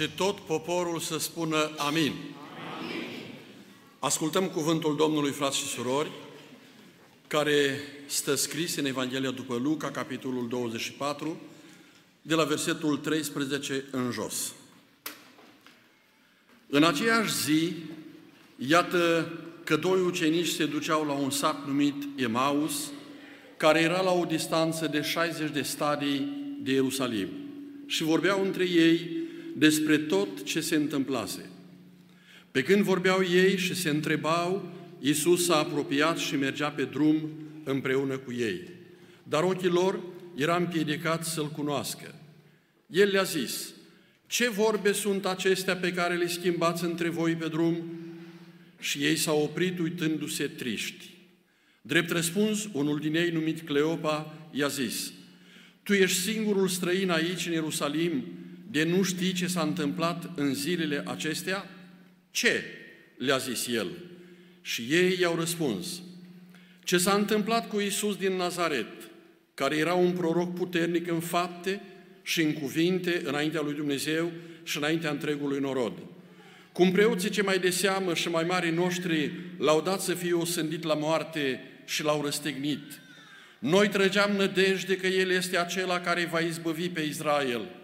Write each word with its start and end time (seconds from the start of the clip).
Și 0.00 0.10
tot 0.16 0.38
poporul 0.38 0.98
să 0.98 1.18
spună 1.18 1.70
amin. 1.76 2.12
amin. 2.12 2.12
Ascultăm 3.98 4.48
cuvântul 4.48 4.96
Domnului, 4.96 5.30
frați 5.30 5.56
și 5.56 5.64
surori, 5.64 6.10
care 7.26 7.80
stă 8.06 8.34
scris 8.34 8.76
în 8.76 8.84
Evanghelia 8.84 9.30
după 9.30 9.54
Luca, 9.54 9.90
capitolul 9.90 10.48
24, 10.48 11.40
de 12.22 12.34
la 12.34 12.44
versetul 12.44 12.96
13 12.96 13.84
în 13.90 14.10
jos. 14.10 14.52
În 16.68 16.84
aceeași 16.84 17.34
zi, 17.34 17.72
iată 18.56 19.32
că 19.64 19.76
doi 19.76 20.00
ucenici 20.00 20.48
se 20.48 20.66
duceau 20.66 21.06
la 21.06 21.12
un 21.12 21.30
sat 21.30 21.66
numit 21.66 21.94
Emaus, 22.16 22.90
care 23.56 23.80
era 23.80 24.00
la 24.00 24.12
o 24.12 24.24
distanță 24.24 24.86
de 24.86 25.02
60 25.02 25.50
de 25.50 25.62
stadii 25.62 26.28
de 26.62 26.72
Ierusalim 26.72 27.28
și 27.86 28.02
vorbeau 28.02 28.44
între 28.44 28.64
ei 28.64 29.17
despre 29.58 29.98
tot 29.98 30.44
ce 30.44 30.60
se 30.60 30.74
întâmplase. 30.74 31.50
Pe 32.50 32.62
când 32.62 32.82
vorbeau 32.82 33.22
ei 33.22 33.56
și 33.56 33.74
se 33.74 33.88
întrebau, 33.88 34.72
Iisus 35.00 35.44
s-a 35.44 35.56
apropiat 35.56 36.18
și 36.18 36.36
mergea 36.36 36.70
pe 36.70 36.84
drum 36.84 37.30
împreună 37.64 38.16
cu 38.18 38.32
ei. 38.32 38.60
Dar 39.22 39.42
ochii 39.42 39.68
lor 39.68 40.00
era 40.34 40.56
împiedicat 40.56 41.24
să-L 41.24 41.50
cunoască. 41.50 42.14
El 42.86 43.10
le-a 43.10 43.22
zis, 43.22 43.72
ce 44.26 44.48
vorbe 44.48 44.92
sunt 44.92 45.26
acestea 45.26 45.76
pe 45.76 45.92
care 45.92 46.14
le 46.16 46.26
schimbați 46.26 46.84
între 46.84 47.08
voi 47.08 47.34
pe 47.34 47.48
drum? 47.48 47.76
Și 48.80 48.98
ei 48.98 49.16
s-au 49.16 49.42
oprit 49.42 49.78
uitându-se 49.78 50.46
triști. 50.46 51.10
Drept 51.82 52.10
răspuns, 52.10 52.68
unul 52.72 52.98
din 52.98 53.14
ei, 53.14 53.30
numit 53.30 53.60
Cleopa, 53.60 54.48
i-a 54.50 54.68
zis, 54.68 55.12
Tu 55.82 55.92
ești 55.92 56.20
singurul 56.20 56.68
străin 56.68 57.10
aici, 57.10 57.46
în 57.46 57.52
Ierusalim, 57.52 58.24
de 58.70 58.84
nu 58.84 59.02
știi 59.02 59.32
ce 59.32 59.46
s-a 59.46 59.62
întâmplat 59.62 60.30
în 60.34 60.54
zilele 60.54 61.02
acestea? 61.06 61.66
Ce? 62.30 62.64
le-a 63.18 63.36
zis 63.36 63.66
el. 63.66 63.88
Și 64.62 64.86
ei 64.90 65.18
i-au 65.20 65.34
răspuns, 65.36 66.02
ce 66.84 66.98
s-a 66.98 67.12
întâmplat 67.12 67.68
cu 67.68 67.80
Isus 67.80 68.16
din 68.16 68.32
Nazaret, 68.32 68.86
care 69.54 69.76
era 69.76 69.94
un 69.94 70.12
proroc 70.12 70.54
puternic 70.54 71.10
în 71.10 71.20
fapte 71.20 71.80
și 72.22 72.42
în 72.42 72.52
cuvinte 72.52 73.20
înaintea 73.24 73.60
lui 73.60 73.74
Dumnezeu 73.74 74.32
și 74.62 74.76
înaintea 74.76 75.10
întregului 75.10 75.60
norod. 75.60 75.92
Cum 76.72 76.92
preoții 76.92 77.30
ce 77.30 77.42
mai 77.42 77.58
de 77.58 77.70
seamă 77.70 78.14
și 78.14 78.28
mai 78.28 78.44
mari 78.44 78.70
noștri 78.70 79.32
l-au 79.58 79.80
dat 79.80 80.00
să 80.00 80.14
fie 80.14 80.32
osândit 80.32 80.82
la 80.82 80.94
moarte 80.94 81.60
și 81.84 82.02
l-au 82.02 82.22
răstignit. 82.22 83.00
Noi 83.58 83.88
trăgeam 83.88 84.30
nădejde 84.36 84.96
că 84.96 85.06
El 85.06 85.30
este 85.30 85.58
acela 85.58 86.00
care 86.00 86.28
va 86.30 86.40
izbăvi 86.40 86.88
pe 86.88 87.00
Israel. 87.00 87.77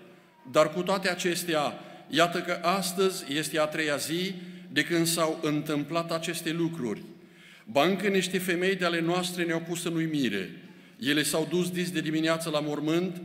Dar 0.51 0.73
cu 0.73 0.83
toate 0.83 1.11
acestea, 1.11 1.75
iată 2.09 2.41
că 2.41 2.59
astăzi 2.63 3.25
este 3.29 3.59
a 3.59 3.65
treia 3.65 3.97
zi 3.97 4.35
de 4.73 4.83
când 4.85 5.07
s-au 5.07 5.39
întâmplat 5.43 6.13
aceste 6.13 6.53
lucruri. 6.53 7.03
Ba 7.65 7.85
încă 7.85 8.09
niște 8.09 8.39
femei 8.39 8.75
de 8.75 8.85
ale 8.85 9.01
noastre 9.01 9.45
ne-au 9.45 9.61
pus 9.61 9.85
în 9.85 9.95
uimire. 9.95 10.51
Ele 10.99 11.23
s-au 11.23 11.47
dus 11.51 11.71
dis 11.71 11.91
de 11.91 12.01
dimineață 12.01 12.51
la 12.51 12.61
mormânt, 12.61 13.23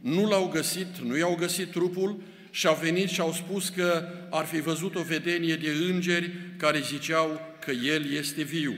nu 0.00 0.28
l-au 0.28 0.48
găsit, 0.48 0.98
nu 0.98 1.16
i-au 1.16 1.34
găsit 1.38 1.70
trupul 1.70 2.22
și 2.50 2.66
au 2.66 2.78
venit 2.82 3.08
și 3.08 3.20
au 3.20 3.32
spus 3.32 3.68
că 3.68 4.08
ar 4.30 4.44
fi 4.44 4.60
văzut 4.60 4.94
o 4.94 5.02
vedenie 5.02 5.56
de 5.56 5.70
îngeri 5.90 6.30
care 6.56 6.80
ziceau 6.80 7.40
că 7.60 7.70
El 7.70 8.12
este 8.12 8.42
viu. 8.42 8.74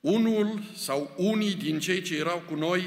Unul 0.00 0.62
sau 0.76 1.14
unii 1.16 1.54
din 1.54 1.78
cei 1.78 2.02
ce 2.02 2.16
erau 2.16 2.42
cu 2.48 2.54
noi 2.54 2.82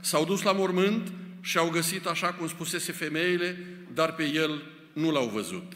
s-au 0.00 0.24
dus 0.24 0.42
la 0.42 0.52
mormânt 0.52 1.12
și 1.44 1.58
au 1.58 1.70
găsit 1.70 2.06
așa 2.06 2.32
cum 2.32 2.48
spusese 2.48 2.92
femeile, 2.92 3.66
dar 3.94 4.14
pe 4.14 4.24
el 4.24 4.62
nu 4.92 5.10
l-au 5.10 5.28
văzut. 5.28 5.72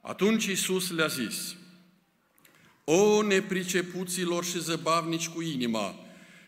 Atunci 0.00 0.44
Iisus 0.44 0.90
le-a 0.90 1.06
zis, 1.06 1.56
O 2.84 3.22
nepricepuților 3.22 4.44
și 4.44 4.60
zăbavnici 4.60 5.28
cu 5.28 5.42
inima, 5.42 5.94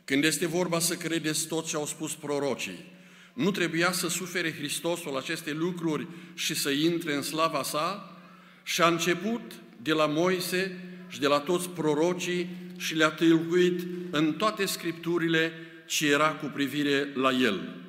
când 0.05 0.25
este 0.25 0.47
vorba 0.47 0.79
să 0.79 0.95
credeți 0.95 1.47
tot 1.47 1.67
ce 1.67 1.77
au 1.77 1.87
spus 1.87 2.15
prorocii, 2.15 2.85
nu 3.33 3.51
trebuia 3.51 3.93
să 3.93 4.09
sufere 4.09 4.53
Hristosul 4.53 5.17
aceste 5.17 5.53
lucruri 5.53 6.07
și 6.35 6.55
să 6.55 6.71
intre 6.71 7.15
în 7.15 7.23
slava 7.23 7.63
sa? 7.63 8.17
Și 8.63 8.83
a 8.83 8.87
început 8.87 9.41
de 9.83 9.93
la 9.93 10.07
Moise 10.07 10.79
și 11.09 11.21
de 11.21 11.27
la 11.27 11.39
toți 11.39 11.69
prorocii 11.69 12.49
și 12.77 12.95
le-a 12.95 13.11
tâlcuit 13.11 13.87
în 14.11 14.33
toate 14.33 14.67
scripturile 14.67 15.53
ce 15.87 16.11
era 16.11 16.29
cu 16.29 16.47
privire 16.47 17.09
la 17.15 17.31
el. 17.33 17.80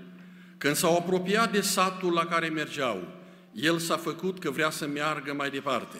Când 0.61 0.75
s-au 0.75 0.97
apropiat 0.97 1.51
de 1.51 1.61
satul 1.61 2.13
la 2.13 2.25
care 2.25 2.49
mergeau, 2.49 3.07
el 3.53 3.77
s-a 3.77 3.97
făcut 3.97 4.39
că 4.39 4.49
vrea 4.49 4.69
să 4.69 4.87
meargă 4.87 5.33
mai 5.33 5.49
departe. 5.49 5.97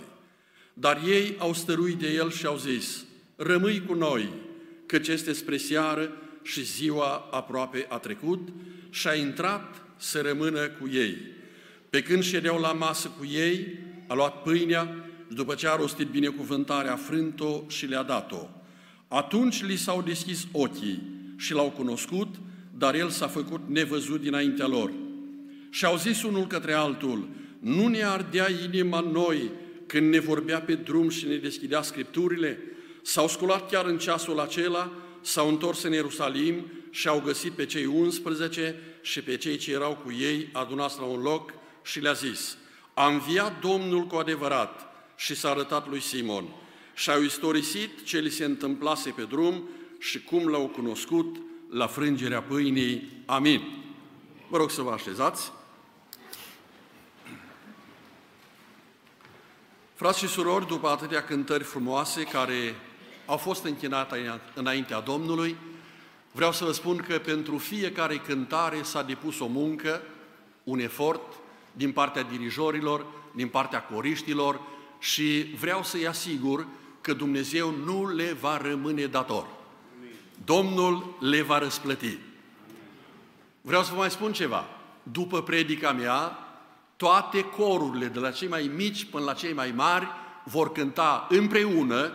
Dar 0.73 1.01
ei 1.07 1.35
au 1.37 1.53
stăruit 1.53 1.97
de 1.97 2.07
el 2.07 2.31
și 2.31 2.45
au 2.45 2.57
zis, 2.57 3.05
rămâi 3.35 3.83
cu 3.87 3.93
noi, 3.93 4.29
căci 4.85 5.07
este 5.07 5.33
spre 5.33 5.57
seară 5.57 6.11
și 6.43 6.63
ziua 6.63 7.27
aproape 7.31 7.85
a 7.89 7.97
trecut 7.97 8.49
și 8.89 9.07
a 9.07 9.13
intrat 9.13 9.81
să 9.97 10.21
rămână 10.21 10.67
cu 10.67 10.89
ei. 10.91 11.17
Pe 11.89 12.01
când 12.01 12.23
ședeau 12.23 12.59
la 12.59 12.71
masă 12.71 13.11
cu 13.17 13.25
ei, 13.25 13.79
a 14.07 14.13
luat 14.13 14.41
pâinea 14.41 14.95
după 15.27 15.55
ce 15.55 15.67
a 15.67 15.75
rostit 15.75 16.07
binecuvântarea, 16.07 16.93
a 16.93 16.95
frânt-o 16.95 17.63
și 17.67 17.85
le-a 17.85 18.03
dat-o. 18.03 18.49
Atunci 19.07 19.63
li 19.63 19.75
s-au 19.75 20.01
deschis 20.01 20.47
ochii 20.51 21.01
și 21.37 21.53
l-au 21.53 21.69
cunoscut, 21.69 22.35
dar 22.81 22.95
el 22.95 23.09
s-a 23.09 23.27
făcut 23.27 23.61
nevăzut 23.67 24.21
dinaintea 24.21 24.67
lor. 24.67 24.91
Și 25.69 25.85
au 25.85 25.97
zis 25.97 26.23
unul 26.23 26.47
către 26.47 26.73
altul, 26.73 27.27
nu 27.59 27.87
ne 27.87 28.03
ardea 28.03 28.47
inima 28.63 28.99
noi 28.99 29.51
când 29.85 30.09
ne 30.09 30.19
vorbea 30.19 30.61
pe 30.61 30.75
drum 30.75 31.09
și 31.09 31.27
ne 31.27 31.35
deschidea 31.35 31.81
Scripturile? 31.81 32.59
S-au 33.01 33.27
sculat 33.27 33.69
chiar 33.69 33.85
în 33.85 33.97
ceasul 33.97 34.39
acela, 34.39 34.91
s-au 35.21 35.47
întors 35.47 35.83
în 35.83 35.91
Ierusalim 35.91 36.65
și 36.89 37.07
au 37.07 37.21
găsit 37.25 37.51
pe 37.51 37.65
cei 37.65 37.85
11 37.85 38.75
și 39.01 39.21
pe 39.21 39.37
cei 39.37 39.57
ce 39.57 39.71
erau 39.71 39.99
cu 40.03 40.11
ei 40.11 40.49
adunați 40.51 40.99
la 40.99 41.05
un 41.05 41.21
loc 41.21 41.53
și 41.83 41.99
le-a 41.99 42.13
zis, 42.13 42.57
a 42.93 43.07
înviat 43.07 43.59
Domnul 43.59 44.03
cu 44.03 44.15
adevărat 44.15 44.87
și 45.17 45.35
s-a 45.35 45.49
arătat 45.49 45.89
lui 45.89 46.01
Simon 46.01 46.45
și 46.95 47.09
au 47.09 47.21
istorisit 47.21 48.03
ce 48.03 48.19
li 48.19 48.29
se 48.29 48.45
întâmplase 48.45 49.09
pe 49.09 49.25
drum 49.29 49.69
și 49.99 50.23
cum 50.23 50.47
l-au 50.47 50.67
cunoscut 50.67 51.35
la 51.71 51.87
frângerea 51.87 52.41
pâinii. 52.41 53.23
Amin. 53.25 53.61
Vă 54.47 54.57
rog 54.57 54.69
să 54.69 54.81
vă 54.81 54.91
așezați. 54.91 55.51
Frați 59.93 60.19
și 60.19 60.27
surori, 60.27 60.67
după 60.67 60.87
atâtea 60.87 61.23
cântări 61.23 61.63
frumoase 61.63 62.23
care 62.23 62.75
au 63.25 63.37
fost 63.37 63.63
închinate 63.63 64.41
înaintea 64.53 64.99
Domnului, 64.99 65.55
vreau 66.31 66.51
să 66.51 66.65
vă 66.65 66.71
spun 66.71 66.97
că 66.97 67.17
pentru 67.17 67.57
fiecare 67.57 68.17
cântare 68.17 68.81
s-a 68.81 69.03
depus 69.03 69.39
o 69.39 69.47
muncă, 69.47 70.01
un 70.63 70.79
efort 70.79 71.21
din 71.71 71.91
partea 71.91 72.23
dirijorilor, 72.23 73.05
din 73.35 73.47
partea 73.47 73.83
coriștilor 73.83 74.61
și 74.99 75.55
vreau 75.59 75.83
să-i 75.83 76.07
asigur 76.07 76.67
că 77.01 77.13
Dumnezeu 77.13 77.71
nu 77.85 78.07
le 78.07 78.37
va 78.39 78.57
rămâne 78.57 79.05
dator. 79.05 79.60
Domnul 80.45 81.17
le 81.19 81.41
va 81.41 81.57
răsplăti. 81.57 82.17
Vreau 83.61 83.83
să 83.83 83.91
vă 83.91 83.97
mai 83.97 84.11
spun 84.11 84.33
ceva. 84.33 84.65
După 85.03 85.41
predica 85.41 85.91
mea, 85.91 86.37
toate 86.95 87.41
corurile, 87.43 88.05
de 88.05 88.19
la 88.19 88.31
cei 88.31 88.47
mai 88.47 88.71
mici 88.75 89.05
până 89.05 89.23
la 89.23 89.33
cei 89.33 89.53
mai 89.53 89.71
mari, 89.71 90.07
vor 90.43 90.71
cânta 90.71 91.27
împreună, 91.29 92.13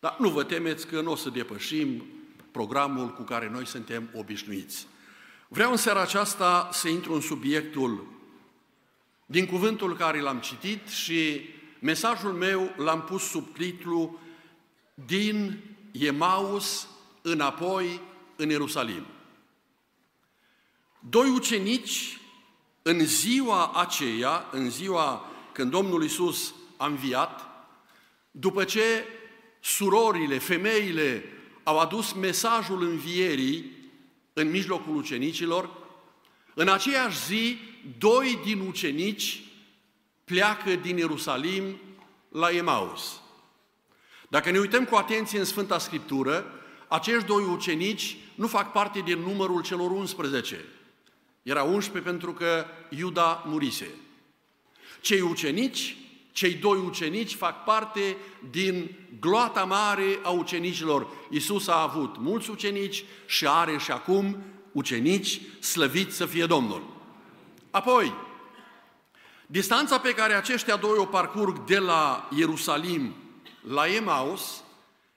dar 0.00 0.16
nu 0.18 0.28
vă 0.28 0.44
temeți 0.44 0.86
că 0.86 1.00
nu 1.00 1.10
o 1.10 1.16
să 1.16 1.30
depășim 1.30 2.04
programul 2.50 3.12
cu 3.12 3.22
care 3.22 3.50
noi 3.52 3.66
suntem 3.66 4.10
obișnuiți. 4.14 4.86
Vreau 5.48 5.70
în 5.70 5.76
seara 5.76 6.00
aceasta 6.00 6.68
să 6.72 6.88
intru 6.88 7.14
în 7.14 7.20
subiectul 7.20 8.06
din 9.26 9.46
cuvântul 9.46 9.96
care 9.96 10.20
l-am 10.20 10.38
citit 10.38 10.88
și 10.88 11.40
mesajul 11.78 12.32
meu 12.32 12.74
l-am 12.76 13.02
pus 13.02 13.22
sub 13.22 13.54
titlu 13.56 14.18
Din 14.94 15.60
Emaus 15.92 16.88
înapoi 17.26 18.00
în 18.36 18.48
Ierusalim. 18.48 19.06
Doi 20.98 21.30
ucenici 21.30 22.18
în 22.82 23.06
ziua 23.06 23.72
aceea, 23.72 24.48
în 24.50 24.70
ziua 24.70 25.30
când 25.52 25.70
Domnul 25.70 26.04
Isus 26.04 26.54
a 26.76 26.86
înviat, 26.86 27.40
după 28.30 28.64
ce 28.64 29.04
surorile, 29.60 30.38
femeile 30.38 31.24
au 31.62 31.78
adus 31.78 32.12
mesajul 32.12 32.82
învierii 32.82 33.72
în 34.32 34.50
mijlocul 34.50 34.96
ucenicilor, 34.96 35.70
în 36.54 36.68
aceeași 36.68 37.24
zi, 37.24 37.58
doi 37.98 38.40
din 38.44 38.60
ucenici 38.60 39.42
pleacă 40.24 40.74
din 40.74 40.96
Ierusalim 40.96 41.76
la 42.28 42.50
Emaus. 42.50 43.20
Dacă 44.28 44.50
ne 44.50 44.58
uităm 44.58 44.84
cu 44.84 44.94
atenție 44.94 45.38
în 45.38 45.44
Sfânta 45.44 45.78
Scriptură, 45.78 46.63
acești 46.94 47.26
doi 47.26 47.44
ucenici 47.44 48.16
nu 48.34 48.46
fac 48.46 48.72
parte 48.72 49.00
din 49.00 49.18
numărul 49.18 49.62
celor 49.62 49.90
11. 49.90 50.64
Era 51.42 51.62
11 51.62 52.10
pentru 52.10 52.32
că 52.32 52.64
Iuda 52.88 53.42
murise. 53.46 53.88
cei 55.00 55.20
ucenici, 55.20 55.96
cei 56.32 56.54
doi 56.54 56.78
ucenici 56.78 57.34
fac 57.34 57.64
parte 57.64 58.16
din 58.50 58.90
gloata 59.20 59.64
mare 59.64 60.18
a 60.22 60.30
ucenicilor. 60.30 61.06
Isus 61.30 61.68
a 61.68 61.82
avut 61.82 62.16
mulți 62.18 62.50
ucenici 62.50 63.04
și 63.26 63.46
are 63.46 63.78
și 63.78 63.90
acum 63.90 64.36
ucenici, 64.72 65.40
slăviți 65.60 66.16
să 66.16 66.26
fie 66.26 66.46
Domnul. 66.46 66.82
Apoi, 67.70 68.14
distanța 69.46 69.98
pe 69.98 70.14
care 70.14 70.32
aceștia 70.32 70.76
doi 70.76 70.96
o 70.98 71.04
parcurg 71.04 71.64
de 71.64 71.78
la 71.78 72.28
Ierusalim 72.36 73.14
la 73.60 73.86
Emaus 73.86 74.62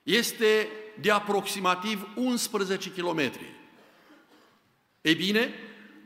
este 0.04 0.70
de 1.02 1.12
aproximativ 1.12 2.08
11 2.16 2.92
km. 2.92 3.32
Ei 5.02 5.16
bine, 5.16 5.54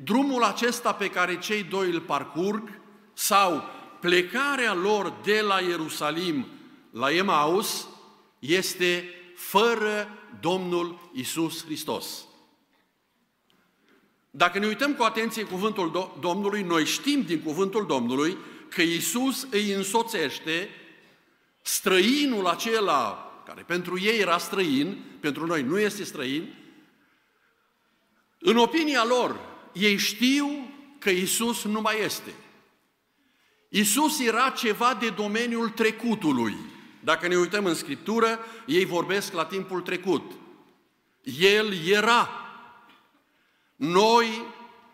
drumul 0.03 0.43
acesta 0.43 0.93
pe 0.93 1.09
care 1.09 1.39
cei 1.39 1.63
doi 1.63 1.89
îl 1.91 2.01
parcurg 2.01 2.79
sau 3.13 3.63
plecarea 3.99 4.73
lor 4.73 5.13
de 5.23 5.41
la 5.41 5.59
Ierusalim 5.59 6.47
la 6.91 7.11
Emaus 7.11 7.87
este 8.39 9.09
fără 9.35 10.09
Domnul 10.39 11.09
Isus 11.13 11.65
Hristos. 11.65 12.25
Dacă 14.31 14.59
ne 14.59 14.67
uităm 14.67 14.93
cu 14.93 15.03
atenție 15.03 15.43
cuvântul 15.43 16.17
Domnului, 16.19 16.61
noi 16.61 16.85
știm 16.85 17.21
din 17.21 17.41
cuvântul 17.41 17.85
Domnului 17.85 18.37
că 18.69 18.81
Isus 18.81 19.47
îi 19.51 19.71
însoțește 19.71 20.69
străinul 21.61 22.47
acela 22.47 23.30
care 23.51 23.63
pentru 23.63 23.99
ei 23.99 24.19
era 24.19 24.37
străin, 24.37 24.97
pentru 25.19 25.45
noi 25.45 25.61
nu 25.61 25.79
este 25.79 26.03
străin, 26.03 26.53
în 28.39 28.57
opinia 28.57 29.05
lor, 29.05 29.39
ei 29.73 29.97
știu 29.97 30.71
că 30.99 31.09
Isus 31.09 31.63
nu 31.63 31.81
mai 31.81 32.01
este. 32.03 32.33
Isus 33.69 34.19
era 34.19 34.49
ceva 34.49 34.93
de 34.93 35.09
domeniul 35.09 35.69
trecutului. 35.69 36.55
Dacă 36.99 37.27
ne 37.27 37.35
uităm 37.35 37.65
în 37.65 37.73
Scriptură, 37.73 38.39
ei 38.65 38.85
vorbesc 38.85 39.33
la 39.33 39.45
timpul 39.45 39.81
trecut. 39.81 40.31
El 41.39 41.73
era. 41.87 42.29
Noi 43.75 44.45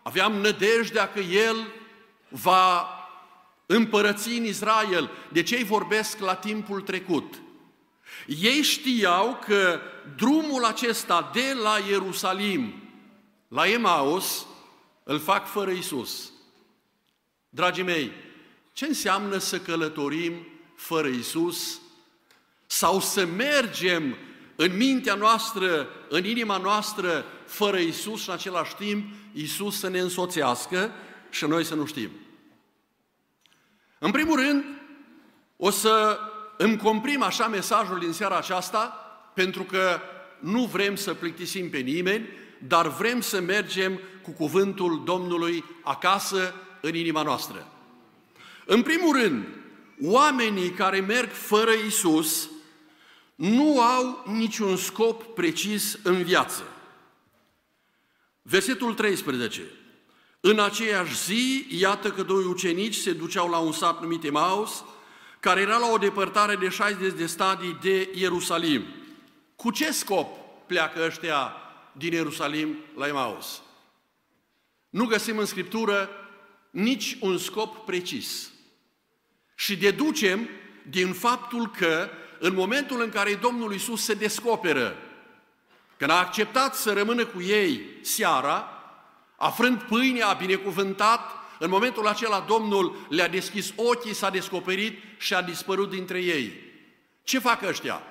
aveam 0.02 0.32
nădejdea 0.32 1.12
că 1.12 1.20
El 1.20 1.56
va 2.28 2.88
împărăți 3.66 4.28
în 4.28 4.44
Israel. 4.44 5.10
De 5.32 5.42
ce 5.42 5.56
ei 5.56 5.64
vorbesc 5.64 6.18
la 6.18 6.34
timpul 6.34 6.80
trecut? 6.80 7.34
Ei 8.26 8.62
știau 8.62 9.38
că 9.46 9.80
drumul 10.16 10.64
acesta 10.64 11.30
de 11.32 11.56
la 11.62 11.78
Ierusalim 11.88 12.74
la 13.48 13.68
Emaus 13.68 14.46
îl 15.02 15.18
fac 15.18 15.46
fără 15.46 15.70
Isus. 15.70 16.30
Dragii 17.48 17.82
mei, 17.82 18.12
ce 18.72 18.86
înseamnă 18.86 19.38
să 19.38 19.60
călătorim 19.60 20.32
fără 20.74 21.08
Isus? 21.08 21.80
Sau 22.66 23.00
să 23.00 23.24
mergem 23.24 24.16
în 24.56 24.76
mintea 24.76 25.14
noastră, 25.14 25.88
în 26.08 26.24
inima 26.24 26.56
noastră, 26.56 27.24
fără 27.46 27.78
Isus 27.78 28.22
și 28.22 28.28
în 28.28 28.34
același 28.34 28.74
timp 28.74 29.12
Isus 29.32 29.78
să 29.78 29.88
ne 29.88 29.98
însoțească 29.98 30.92
și 31.30 31.44
noi 31.44 31.64
să 31.64 31.74
nu 31.74 31.86
știm. 31.86 32.10
În 33.98 34.10
primul 34.10 34.36
rând, 34.36 34.64
o 35.56 35.70
să 35.70 36.18
îmi 36.58 36.76
comprim 36.76 37.22
așa 37.22 37.48
mesajul 37.48 37.98
din 37.98 38.12
seara 38.12 38.36
aceasta, 38.36 38.86
pentru 39.34 39.62
că 39.62 40.00
nu 40.38 40.64
vrem 40.64 40.96
să 40.96 41.14
plictisim 41.14 41.70
pe 41.70 41.78
nimeni, 41.78 42.28
dar 42.66 42.88
vrem 42.88 43.20
să 43.20 43.40
mergem 43.40 44.00
cu 44.22 44.30
cuvântul 44.30 45.02
Domnului 45.04 45.64
acasă 45.82 46.54
în 46.80 46.94
inima 46.94 47.22
noastră. 47.22 47.66
În 48.66 48.82
primul 48.82 49.20
rând, 49.20 49.46
oamenii 50.02 50.70
care 50.70 51.00
merg 51.00 51.30
fără 51.30 51.70
Isus 51.86 52.50
nu 53.34 53.80
au 53.80 54.24
niciun 54.26 54.76
scop 54.76 55.34
precis 55.34 55.98
în 56.02 56.22
viață. 56.22 56.62
Versetul 58.42 58.94
13. 58.94 59.62
În 60.40 60.58
aceeași 60.58 61.16
zi, 61.24 61.66
iată 61.68 62.10
că 62.10 62.22
doi 62.22 62.44
ucenici 62.44 62.94
se 62.94 63.12
duceau 63.12 63.48
la 63.48 63.58
un 63.58 63.72
sat 63.72 64.00
numit 64.00 64.24
Emaus, 64.24 64.84
care 65.40 65.60
era 65.60 65.76
la 65.76 65.90
o 65.90 65.98
depărtare 65.98 66.56
de 66.56 66.68
60 66.68 67.12
de 67.12 67.26
stadii 67.26 67.78
de 67.80 68.10
Ierusalim. 68.14 68.84
Cu 69.56 69.70
ce 69.70 69.92
scop 69.92 70.36
pleacă 70.66 71.04
ăștia 71.04 71.52
din 71.92 72.12
Ierusalim 72.12 72.76
la 72.96 73.06
Emaus? 73.06 73.62
Nu 74.90 75.06
găsim 75.06 75.38
în 75.38 75.46
Scriptură 75.46 76.10
nici 76.70 77.16
un 77.20 77.38
scop 77.38 77.84
precis. 77.84 78.50
Și 79.54 79.76
deducem 79.76 80.48
din 80.90 81.12
faptul 81.12 81.70
că 81.70 82.08
în 82.38 82.54
momentul 82.54 83.02
în 83.02 83.10
care 83.10 83.34
Domnul 83.34 83.74
Isus 83.74 84.04
se 84.04 84.14
descoperă, 84.14 84.96
când 85.96 86.10
a 86.10 86.18
acceptat 86.18 86.74
să 86.74 86.92
rămână 86.92 87.26
cu 87.26 87.42
ei 87.42 87.80
seara, 88.00 88.68
afrând 89.36 89.82
pâinea, 89.82 90.28
a 90.28 90.32
binecuvântat, 90.32 91.37
în 91.58 91.70
momentul 91.70 92.06
acela 92.06 92.44
Domnul 92.48 92.96
le-a 93.08 93.28
deschis 93.28 93.72
ochii, 93.76 94.14
s-a 94.14 94.30
descoperit 94.30 94.98
și 95.18 95.34
a 95.34 95.42
dispărut 95.42 95.90
dintre 95.90 96.22
ei. 96.22 96.52
Ce 97.22 97.38
fac 97.38 97.62
ăștia? 97.62 98.02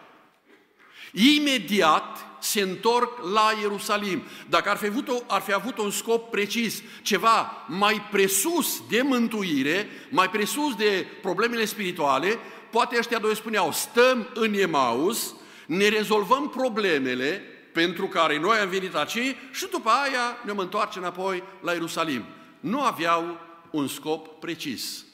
Imediat 1.11 2.25
se 2.39 2.61
întorc 2.61 3.23
la 3.33 3.51
Ierusalim. 3.61 4.23
Dacă 4.49 4.69
ar 4.69 4.77
fi, 4.77 4.85
avut, 4.85 5.07
o, 5.07 5.13
ar 5.27 5.41
fi 5.41 5.53
avut 5.53 5.77
un 5.77 5.91
scop 5.91 6.31
precis, 6.31 6.81
ceva 7.01 7.65
mai 7.67 8.07
presus 8.11 8.81
de 8.89 9.01
mântuire, 9.01 9.89
mai 10.09 10.29
presus 10.29 10.75
de 10.75 11.07
problemele 11.21 11.65
spirituale, 11.65 12.39
poate 12.71 12.97
ăștia 12.97 13.19
doi 13.19 13.35
spuneau, 13.35 13.71
stăm 13.71 14.29
în 14.33 14.53
Emaus, 14.53 15.35
ne 15.65 15.87
rezolvăm 15.87 16.49
problemele 16.49 17.41
pentru 17.73 18.07
care 18.07 18.39
noi 18.39 18.57
am 18.57 18.69
venit 18.69 18.95
aici 18.95 19.35
și 19.51 19.67
după 19.71 19.89
aia 19.89 20.37
ne 20.45 20.53
întoarcem 20.55 21.01
înapoi 21.01 21.43
la 21.61 21.71
Ierusalim 21.71 22.25
nu 22.59 22.81
aveau 22.81 23.39
un 23.71 23.87
scop 23.87 24.39
precis. 24.39 25.05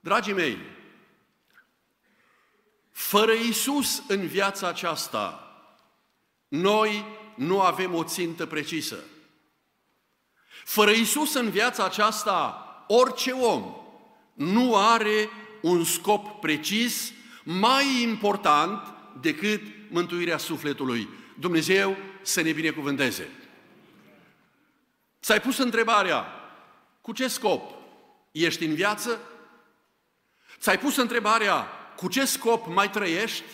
Dragii 0.00 0.32
mei, 0.32 0.58
fără 2.90 3.32
Isus 3.32 4.02
în 4.08 4.26
viața 4.26 4.68
aceasta, 4.68 5.38
noi 6.48 7.04
nu 7.34 7.60
avem 7.60 7.94
o 7.94 8.04
țintă 8.04 8.46
precisă. 8.46 9.04
Fără 10.64 10.90
Isus 10.90 11.34
în 11.34 11.50
viața 11.50 11.84
aceasta, 11.84 12.64
orice 12.88 13.30
om 13.30 13.74
nu 14.34 14.76
are 14.76 15.28
un 15.62 15.84
scop 15.84 16.40
precis 16.40 17.12
mai 17.44 18.02
important 18.02 18.94
decât 19.20 19.62
mântuirea 19.90 20.38
sufletului. 20.38 21.08
Dumnezeu 21.38 21.96
să 22.22 22.40
ne 22.40 22.52
binecuvânteze. 22.52 23.28
Ți-ai 25.24 25.40
pus 25.40 25.58
întrebarea, 25.58 26.26
cu 27.00 27.12
ce 27.12 27.28
scop 27.28 27.72
ești 28.32 28.64
în 28.64 28.74
viață? 28.74 29.20
Ți-ai 30.58 30.78
pus 30.78 30.96
întrebarea, 30.96 31.68
cu 31.96 32.08
ce 32.08 32.24
scop 32.24 32.66
mai 32.66 32.90
trăiești? 32.90 33.44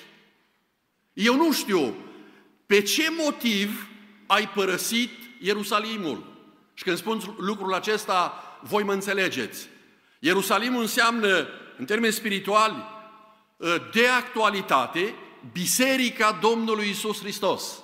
Eu 1.12 1.34
nu 1.34 1.52
știu 1.52 1.94
pe 2.66 2.82
ce 2.82 3.10
motiv 3.18 3.88
ai 4.26 4.48
părăsit 4.48 5.10
Ierusalimul. 5.40 6.24
Și 6.74 6.84
când 6.84 6.96
spun 6.96 7.34
lucrul 7.38 7.74
acesta, 7.74 8.44
voi 8.62 8.82
mă 8.82 8.92
înțelegeți. 8.92 9.68
Ierusalimul 10.18 10.80
înseamnă, 10.80 11.46
în 11.78 11.84
termeni 11.84 12.12
spirituali, 12.12 12.84
de 13.92 14.06
actualitate, 14.06 15.14
Biserica 15.52 16.38
Domnului 16.40 16.88
Isus 16.88 17.18
Hristos 17.18 17.82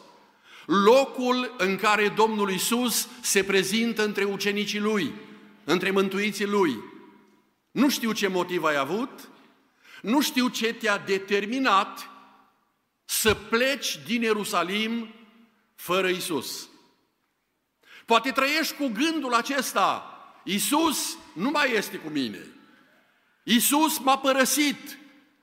locul 0.67 1.55
în 1.59 1.77
care 1.77 2.09
Domnul 2.09 2.51
Isus 2.51 3.09
se 3.21 3.45
prezintă 3.45 4.05
între 4.05 4.25
ucenicii 4.25 4.81
Lui, 4.81 5.13
între 5.65 5.91
mântuiții 5.91 6.47
Lui. 6.47 6.79
Nu 7.71 7.89
știu 7.89 8.13
ce 8.13 8.27
motiv 8.27 8.65
ai 8.65 8.77
avut, 8.77 9.29
nu 10.03 10.21
știu 10.21 10.49
ce 10.49 10.73
te-a 10.73 10.99
determinat 10.99 12.11
să 13.05 13.35
pleci 13.35 13.99
din 14.07 14.23
Ierusalim 14.23 15.15
fără 15.75 16.09
Isus. 16.09 16.69
Poate 18.05 18.31
trăiești 18.31 18.75
cu 18.75 18.89
gândul 18.89 19.35
acesta, 19.35 20.11
Isus 20.45 21.19
nu 21.33 21.51
mai 21.51 21.73
este 21.73 21.97
cu 21.97 22.09
mine. 22.09 22.47
Isus 23.43 23.99
m-a 23.99 24.19
părăsit 24.19 24.99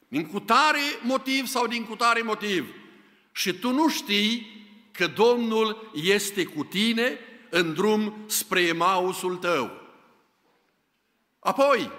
din 0.08 0.25
cutare 0.25 0.82
motiv 1.01 1.48
sau 1.48 1.68
din 1.68 1.84
cutare 1.86 2.22
motiv. 2.22 2.74
Și 3.32 3.53
tu 3.53 3.72
nu 3.72 3.89
știi 3.89 4.62
că 4.94 5.08
Domnul 5.08 5.92
este 5.94 6.46
cu 6.46 6.64
tine 6.64 7.20
în 7.50 7.74
drum 7.74 8.24
spre 8.28 8.62
Emausul 8.62 9.36
tău. 9.36 9.82
Apoi, 11.40 11.92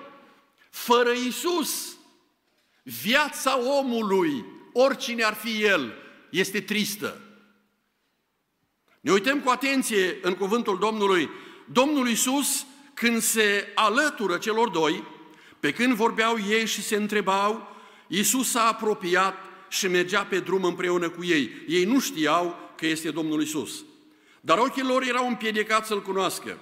fără 0.71 1.11
Isus, 1.11 1.97
viața 2.83 3.79
omului, 3.79 4.45
oricine 4.73 5.23
ar 5.23 5.35
fi 5.35 5.63
el, 5.63 5.95
este 6.31 6.61
tristă. 6.61 7.21
Ne 9.01 9.13
uităm 9.13 9.41
cu 9.41 9.51
atenție 9.51 10.19
în 10.23 10.35
cuvântul 10.35 10.79
Domnului. 10.79 11.31
Domnul 11.73 12.09
Isus, 12.09 12.67
când 12.95 13.23
se 13.23 13.73
alătură 13.75 14.39
celor 14.39 14.69
doi, 14.69 15.05
pe 15.61 15.73
când 15.73 15.95
vorbeau 15.95 16.39
ei 16.49 16.67
și 16.67 16.83
se 16.83 16.97
întrebau, 16.97 17.69
Iisus 18.07 18.51
s-a 18.51 18.67
apropiat 18.67 19.35
și 19.69 19.89
mergea 19.89 20.25
pe 20.25 20.41
drum 20.41 20.65
împreună 20.65 21.09
cu 21.09 21.25
ei. 21.25 21.51
Ei 21.69 21.85
nu 21.85 22.01
știau 22.01 22.63
că 22.76 22.87
este 22.87 23.11
Domnul 23.11 23.43
Isus. 23.43 23.85
Dar 24.40 24.59
ochii 24.59 24.83
lor 24.83 25.02
erau 25.02 25.28
împiedicați 25.28 25.88
să-L 25.88 26.02
cunoască. 26.02 26.59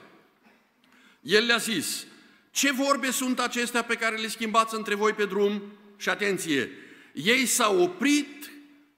El 1.20 1.46
le-a 1.46 1.56
zis, 1.56 2.06
ce 2.50 2.72
vorbe 2.72 3.10
sunt 3.10 3.40
acestea 3.40 3.84
pe 3.84 3.94
care 3.94 4.16
le 4.16 4.28
schimbați 4.28 4.74
între 4.74 4.94
voi 4.94 5.12
pe 5.12 5.24
drum? 5.24 5.62
Și 5.96 6.08
atenție, 6.08 6.70
ei 7.12 7.46
s-au 7.46 7.82
oprit 7.82 8.50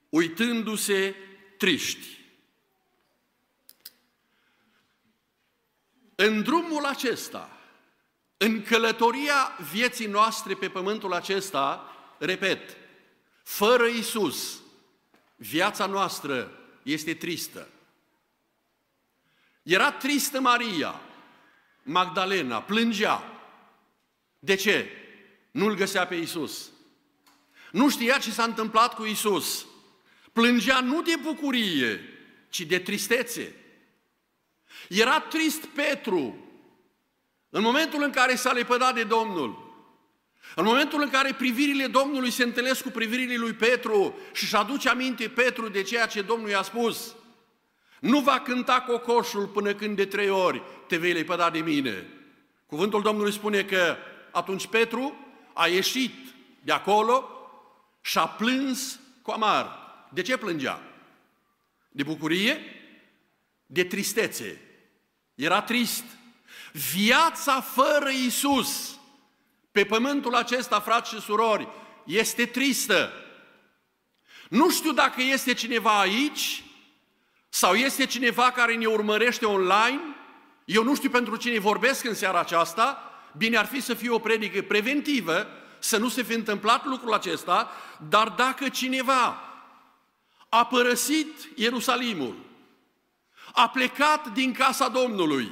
uitându-se 0.09 1.15
triști. 1.57 2.23
În 6.15 6.43
drumul 6.43 6.85
acesta, 6.85 7.59
în 8.37 8.63
călătoria 8.63 9.57
vieții 9.73 10.07
noastre 10.07 10.55
pe 10.55 10.69
pământul 10.69 11.13
acesta, 11.13 11.97
repet, 12.19 12.77
fără 13.43 13.87
Isus, 13.87 14.61
viața 15.37 15.87
noastră 15.87 16.64
este 16.85 17.15
tristă. 17.15 17.69
Era 19.63 19.93
tristă 19.93 20.41
Maria, 20.41 21.01
Magdalena, 21.83 22.63
plângea. 22.63 23.23
De 24.39 24.55
ce? 24.55 24.89
Nu-L 25.51 25.75
găsea 25.75 26.07
pe 26.07 26.15
Isus. 26.15 26.71
Nu 27.71 27.91
știa 27.91 28.19
ce 28.19 28.31
s-a 28.31 28.45
întâmplat 28.45 28.95
cu 28.95 29.05
Isus. 29.05 29.67
Plângea 30.33 30.81
nu 30.81 31.03
de 31.03 31.17
bucurie, 31.23 32.01
ci 32.49 32.61
de 32.61 32.79
tristețe. 32.79 33.55
Era 34.89 35.21
trist 35.21 35.65
Petru 35.65 36.39
în 37.51 37.63
momentul 37.63 38.03
în 38.03 38.11
care 38.11 38.35
s-a 38.35 38.53
lepădat 38.53 38.95
de 38.95 39.05
Domnul. 39.05 39.64
În 40.55 40.65
momentul 40.65 41.03
în 41.03 41.11
care 41.11 41.33
privirile 41.33 41.87
Domnului 41.87 42.31
se 42.31 42.43
întâlnesc 42.43 42.83
cu 42.83 42.91
privirile 42.91 43.37
lui 43.37 43.53
Petru 43.53 44.19
și 44.33 44.45
își 44.45 44.57
aduce 44.57 44.89
aminte 44.89 45.29
Petru 45.29 45.69
de 45.69 45.83
ceea 45.83 46.07
ce 46.07 46.23
Domnul 46.23 46.49
i-a 46.49 46.63
spus, 46.63 47.15
nu 48.01 48.21
va 48.21 48.41
cânta 48.41 48.81
cocoșul 48.81 49.47
până 49.47 49.75
când 49.75 49.97
de 49.97 50.07
trei 50.07 50.29
ori 50.29 50.63
te 50.87 50.97
vei 50.97 51.13
lepăda 51.13 51.51
de 51.51 51.59
mine. 51.59 52.07
Cuvântul 52.67 53.03
Domnului 53.03 53.33
spune 53.33 53.63
că 53.63 53.97
atunci 54.31 54.67
Petru 54.67 55.27
a 55.53 55.67
ieșit 55.67 56.15
de 56.63 56.73
acolo 56.73 57.29
și 58.01 58.19
a 58.19 58.27
plâns 58.27 59.01
cu 59.23 59.31
amar. 59.31 59.79
De 60.13 60.23
ce 60.23 60.37
plângea? 60.37 60.83
De 61.89 62.03
bucurie? 62.03 62.61
De 63.67 63.85
tristețe. 63.85 64.61
Era 65.35 65.63
trist. 65.63 66.05
Viața 66.73 67.61
fără 67.61 68.09
Isus 68.27 68.99
pe 69.75 69.85
pământul 69.85 70.35
acesta, 70.35 70.81
frați 70.81 71.15
și 71.15 71.21
surori, 71.21 71.69
este 72.05 72.47
tristă. 72.47 73.13
Nu 74.49 74.71
știu 74.71 74.93
dacă 74.93 75.23
este 75.23 75.55
cineva 75.55 76.01
aici 76.01 76.65
sau 77.49 77.75
este 77.75 78.07
cineva 78.07 78.51
care 78.51 78.75
ne 78.75 78.87
urmărește 78.87 79.47
online. 79.47 80.01
Eu 80.65 80.85
nu 80.85 80.95
știu 80.95 81.11
pentru 81.11 81.37
cine 81.37 81.59
vorbesc 81.59 82.05
în 82.05 82.15
seara 82.15 82.41
aceasta. 82.41 83.13
Bine 83.37 83.57
ar 83.57 83.67
fi 83.67 83.81
să 83.81 83.95
fie 83.95 84.11
o 84.11 84.19
predică 84.19 84.63
preventivă, 84.63 85.47
să 85.79 85.97
nu 85.97 86.09
se 86.09 86.23
fi 86.23 86.33
întâmplat 86.35 86.87
lucrul 86.87 87.13
acesta, 87.13 87.71
dar 88.09 88.29
dacă 88.29 88.69
cineva 88.69 89.43
a 90.49 90.67
părăsit 90.67 91.49
Ierusalimul, 91.55 92.37
a 93.53 93.69
plecat 93.69 94.33
din 94.33 94.53
casa 94.53 94.89
Domnului, 94.89 95.51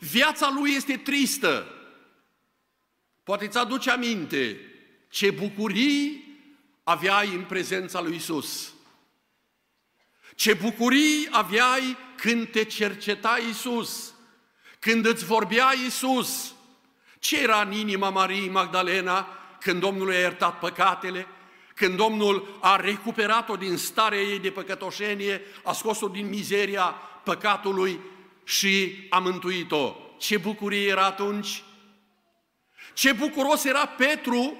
viața 0.00 0.52
lui 0.58 0.72
este 0.72 0.96
tristă, 0.96 1.66
Poate 3.24 3.44
îți 3.44 3.58
aduce 3.58 3.90
aminte 3.90 4.60
ce 5.10 5.30
bucurii 5.30 6.24
aveai 6.82 7.34
în 7.34 7.44
prezența 7.44 8.00
lui 8.00 8.14
Isus. 8.14 8.72
Ce 10.34 10.54
bucurii 10.54 11.28
aveai 11.30 11.96
când 12.16 12.50
te 12.50 12.64
cerceta 12.64 13.38
Isus, 13.50 14.14
când 14.78 15.06
îți 15.06 15.24
vorbea 15.24 15.72
Isus. 15.86 16.54
Ce 17.18 17.40
era 17.40 17.60
în 17.60 17.72
inima 17.72 18.10
Mariei 18.10 18.48
Magdalena 18.48 19.28
când 19.60 19.80
Domnul 19.80 20.12
i-a 20.12 20.18
iertat 20.18 20.58
păcatele, 20.58 21.26
când 21.74 21.96
Domnul 21.96 22.58
a 22.60 22.76
recuperat-o 22.76 23.56
din 23.56 23.76
starea 23.76 24.20
ei 24.20 24.38
de 24.38 24.50
păcătoșenie, 24.50 25.40
a 25.62 25.72
scos-o 25.72 26.08
din 26.08 26.28
mizeria 26.28 26.84
păcatului 27.24 28.00
și 28.44 29.06
a 29.10 29.18
mântuit-o. 29.18 29.96
Ce 30.18 30.38
bucurie 30.38 30.88
era 30.88 31.04
atunci! 31.04 31.62
Ce 32.92 33.12
bucuros 33.12 33.64
era 33.64 33.86
Petru 33.86 34.56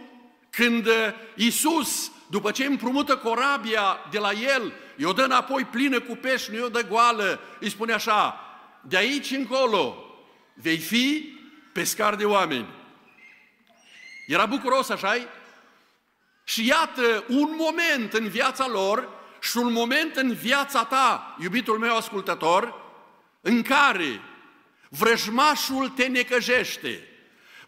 când 0.50 0.88
Iisus, 1.34 2.10
după 2.26 2.50
ce 2.50 2.64
împrumută 2.64 3.16
corabia 3.16 3.98
de 4.10 4.18
la 4.18 4.32
el, 4.32 4.72
i-o 4.96 5.12
dă 5.12 5.22
înapoi 5.22 5.64
plină 5.64 6.00
cu 6.00 6.14
pești, 6.14 6.50
nu 6.50 6.56
i-o 6.56 6.68
dă 6.68 6.86
goală, 6.88 7.40
îi 7.60 7.70
spune 7.70 7.92
așa, 7.92 8.40
de 8.80 8.96
aici 8.96 9.30
încolo 9.30 9.96
vei 10.54 10.78
fi 10.78 11.34
pescar 11.72 12.14
de 12.14 12.24
oameni. 12.24 12.66
Era 14.26 14.46
bucuros, 14.46 14.88
așa 14.88 15.16
-i? 15.16 15.26
Și 16.44 16.66
iată 16.66 17.24
un 17.28 17.54
moment 17.56 18.12
în 18.12 18.28
viața 18.28 18.68
lor 18.68 19.08
și 19.40 19.56
un 19.56 19.72
moment 19.72 20.16
în 20.16 20.32
viața 20.32 20.84
ta, 20.84 21.36
iubitul 21.40 21.78
meu 21.78 21.96
ascultător, 21.96 22.74
în 23.40 23.62
care 23.62 24.20
vrăjmașul 24.88 25.88
te 25.88 26.06
necăjește, 26.06 27.08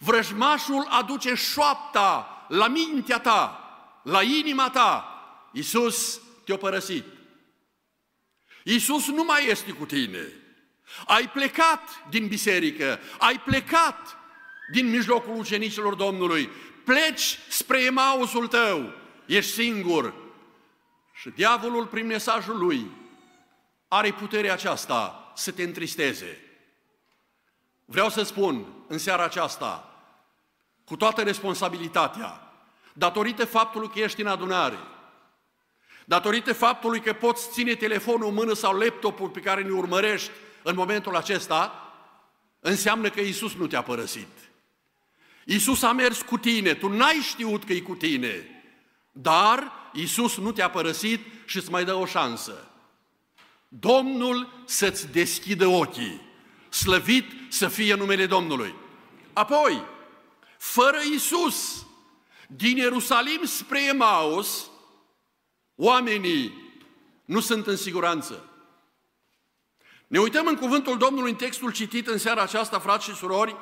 Vrăjmașul 0.05 0.87
aduce 0.89 1.35
șoapta 1.35 2.29
la 2.49 2.69
mintea 2.69 3.19
ta, 3.19 3.61
la 4.03 4.23
inima 4.23 4.71
ta. 4.71 5.09
Iisus 5.53 6.21
te-a 6.45 6.57
părăsit. 6.57 7.05
Iisus 8.63 9.07
nu 9.09 9.25
mai 9.25 9.47
este 9.49 9.73
cu 9.73 9.85
tine. 9.85 10.33
Ai 11.07 11.29
plecat 11.29 12.07
din 12.09 12.27
biserică, 12.27 13.01
ai 13.19 13.41
plecat 13.41 14.17
din 14.73 14.91
mijlocul 14.91 15.39
ucenicilor 15.39 15.95
Domnului, 15.95 16.51
pleci 16.85 17.39
spre 17.49 17.83
Emausul 17.83 18.47
tău, 18.47 18.93
ești 19.27 19.53
singur. 19.53 20.15
Și 21.15 21.31
diavolul, 21.31 21.87
prin 21.87 22.07
mesajul 22.07 22.59
lui, 22.59 22.91
are 23.89 24.13
puterea 24.13 24.53
aceasta 24.53 25.33
să 25.37 25.51
te 25.53 25.63
întristeze. 25.63 26.39
Vreau 27.85 28.11
să 28.11 28.23
spun 28.23 28.67
în 28.89 28.99
seara 28.99 29.25
aceasta, 29.25 29.94
cu 30.85 30.97
toată 30.97 31.23
responsabilitatea, 31.23 32.53
datorită 32.93 33.45
faptului 33.45 33.89
că 33.89 33.99
ești 33.99 34.21
în 34.21 34.27
adunare, 34.27 34.79
datorită 36.05 36.53
faptului 36.53 37.01
că 37.01 37.13
poți 37.13 37.51
ține 37.51 37.75
telefonul 37.75 38.29
în 38.29 38.35
mână 38.35 38.53
sau 38.53 38.79
laptopul 38.79 39.29
pe 39.29 39.41
care 39.41 39.63
ne 39.63 39.73
urmărești 39.73 40.31
în 40.63 40.75
momentul 40.75 41.17
acesta, 41.17 41.93
înseamnă 42.61 43.09
că 43.09 43.21
Isus 43.21 43.55
nu 43.55 43.67
te-a 43.67 43.83
părăsit. 43.83 44.29
Isus 45.45 45.83
a 45.83 45.93
mers 45.93 46.23
cu 46.23 46.39
tine, 46.39 46.75
tu 46.75 46.89
n-ai 46.89 47.21
știut 47.23 47.65
că 47.65 47.73
e 47.73 47.81
cu 47.81 47.95
tine, 47.95 48.63
dar 49.13 49.73
Isus 49.93 50.37
nu 50.37 50.53
te-a 50.53 50.71
părăsit 50.71 51.21
și 51.45 51.57
îți 51.57 51.71
mai 51.71 51.85
dă 51.85 51.95
o 51.95 52.07
șansă. 52.07 52.69
Domnul 53.69 54.63
să-ți 54.65 55.13
deschidă 55.13 55.67
ochii, 55.67 56.21
slăvit 56.69 57.25
să 57.49 57.69
fie 57.69 57.95
numele 57.95 58.27
Domnului. 58.27 58.75
Apoi, 59.33 59.83
fără 60.65 60.99
Isus, 61.15 61.87
din 62.47 62.77
Ierusalim 62.77 63.45
spre 63.45 63.85
Emaus, 63.85 64.71
oamenii 65.75 66.73
nu 67.25 67.41
sunt 67.41 67.67
în 67.67 67.77
siguranță. 67.77 68.49
Ne 70.07 70.19
uităm 70.19 70.47
în 70.47 70.55
cuvântul 70.55 70.99
Domnului 70.99 71.31
în 71.31 71.37
textul 71.37 71.73
citit 71.73 72.07
în 72.07 72.19
seara 72.19 72.43
aceasta, 72.43 72.79
frați 72.79 73.05
și 73.05 73.15
surori, 73.15 73.57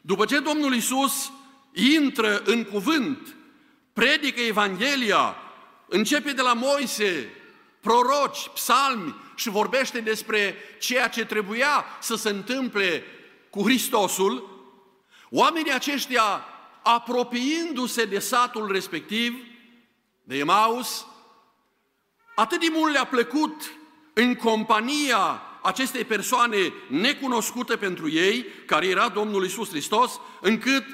după 0.00 0.24
ce 0.24 0.38
Domnul 0.38 0.74
Isus 0.74 1.32
intră 1.72 2.42
în 2.44 2.64
cuvânt, 2.64 3.36
predică 3.92 4.40
Evanghelia, 4.40 5.36
începe 5.88 6.32
de 6.32 6.42
la 6.42 6.52
Moise, 6.52 7.30
proroci, 7.80 8.48
psalmi 8.54 9.14
și 9.34 9.48
vorbește 9.48 10.00
despre 10.00 10.56
ceea 10.78 11.08
ce 11.08 11.24
trebuia 11.24 11.84
să 12.00 12.14
se 12.14 12.28
întâmple 12.28 13.04
cu 13.50 13.62
Hristosul, 13.62 14.55
Oamenii 15.30 15.72
aceștia, 15.72 16.44
apropiindu-se 16.82 18.04
de 18.04 18.18
satul 18.18 18.72
respectiv, 18.72 19.34
de 20.22 20.36
Emaus, 20.38 21.06
atât 22.34 22.60
de 22.60 22.66
mult 22.72 22.92
le-a 22.92 23.04
plăcut 23.04 23.70
în 24.12 24.34
compania 24.34 25.42
acestei 25.62 26.04
persoane 26.04 26.72
necunoscute 26.88 27.76
pentru 27.76 28.10
ei, 28.10 28.46
care 28.66 28.86
era 28.86 29.08
Domnul 29.08 29.44
Isus 29.44 29.68
Hristos, 29.68 30.20
încât 30.40 30.84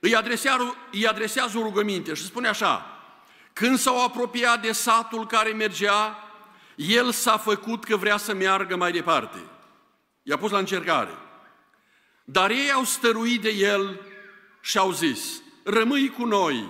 îi 0.00 0.16
adresează, 0.16 0.76
îi 0.92 1.06
adresează 1.06 1.58
o 1.58 1.62
rugăminte 1.62 2.14
și 2.14 2.24
spune 2.24 2.48
așa, 2.48 2.86
când 3.52 3.78
s-au 3.78 4.04
apropiat 4.04 4.62
de 4.62 4.72
satul 4.72 5.26
care 5.26 5.52
mergea, 5.52 6.18
el 6.74 7.10
s-a 7.10 7.36
făcut 7.36 7.84
că 7.84 7.96
vrea 7.96 8.16
să 8.16 8.34
meargă 8.34 8.76
mai 8.76 8.92
departe. 8.92 9.38
I-a 10.22 10.38
pus 10.38 10.50
la 10.50 10.58
încercare. 10.58 11.18
Dar 12.28 12.50
ei 12.50 12.72
au 12.72 12.84
stăruit 12.84 13.40
de 13.40 13.50
el 13.50 14.00
și 14.60 14.78
au 14.78 14.92
zis, 14.92 15.42
rămâi 15.64 16.10
cu 16.10 16.24
noi, 16.24 16.68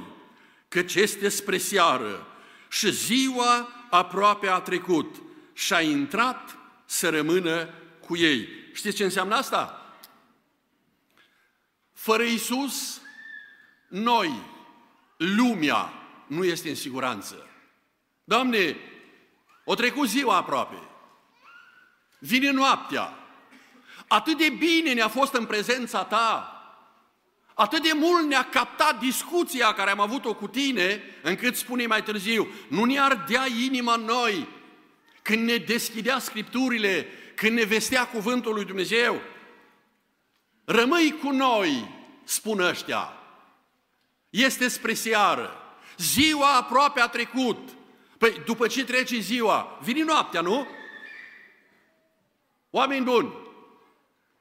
căci 0.69 0.95
este 0.95 1.29
spre 1.29 1.59
seară 1.59 2.27
și 2.69 2.93
ziua 2.93 3.69
aproape 3.91 4.49
a 4.49 4.59
trecut 4.61 5.23
și 5.53 5.73
a 5.73 5.81
intrat 5.81 6.57
să 6.85 7.09
rămână 7.09 7.69
cu 8.01 8.17
ei. 8.17 8.49
Știți 8.73 8.97
ce 8.97 9.05
înseamnă 9.05 9.35
asta? 9.35 9.97
Fără 11.93 12.23
Isus, 12.23 13.01
noi, 13.89 14.43
lumea, 15.17 15.93
nu 16.27 16.45
este 16.45 16.69
în 16.69 16.75
siguranță. 16.75 17.49
Doamne, 18.25 18.77
o 19.65 19.75
trecut 19.75 20.09
ziua 20.09 20.37
aproape. 20.37 20.79
Vine 22.19 22.51
noaptea. 22.51 23.26
Atât 24.09 24.39
de 24.39 24.49
bine 24.49 24.93
ne-a 24.93 25.09
fost 25.09 25.35
în 25.35 25.47
prezența 25.47 26.05
Ta, 26.05 26.51
atât 27.55 27.83
de 27.83 27.93
mult 27.95 28.27
ne-a 28.27 28.45
captat 28.45 28.99
discuția 28.99 29.73
care 29.73 29.91
am 29.91 30.01
avut-o 30.01 30.35
cu 30.35 30.49
tine, 30.49 31.03
încât 31.23 31.57
spune 31.57 31.87
mai 31.87 32.03
târziu, 32.03 32.49
nu 32.69 32.85
ne 32.85 33.01
ardea 33.01 33.47
inima 33.65 33.97
noi 33.97 34.49
când 35.23 35.49
ne 35.49 35.57
deschidea 35.57 36.19
Scripturile, 36.19 37.07
când 37.35 37.57
ne 37.57 37.65
vestea 37.65 38.07
cuvântul 38.07 38.55
lui 38.55 38.65
Dumnezeu. 38.65 39.21
Rămâi 40.65 41.19
cu 41.23 41.31
noi, 41.31 41.89
spun 42.25 42.61
ăștia. 42.61 43.13
Este 44.31 44.69
spre 44.69 44.95
seară. 44.95 45.57
Ziua 45.97 46.57
aproape 46.57 47.01
a 47.01 47.07
trecut. 47.07 47.69
Păi, 48.19 48.43
după 48.45 48.67
ce 48.67 48.85
trece 48.85 49.19
ziua, 49.19 49.79
vine 49.83 50.03
noaptea, 50.03 50.41
nu? 50.41 50.67
Oameni 52.71 53.05
buni, 53.05 53.33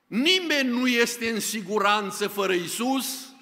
nimeni 0.07 0.69
nu 0.69 0.87
este 0.87 1.29
în 1.29 1.39
siguranță 1.39 2.27
fără 2.27 2.53
Isus 2.53 3.33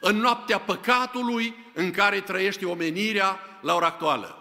în 0.00 0.16
noaptea 0.16 0.60
păcatului 0.60 1.54
în 1.74 1.90
care 1.90 2.20
trăiește 2.20 2.66
omenirea 2.66 3.40
la 3.60 3.74
ora 3.74 3.86
actuală. 3.86 4.36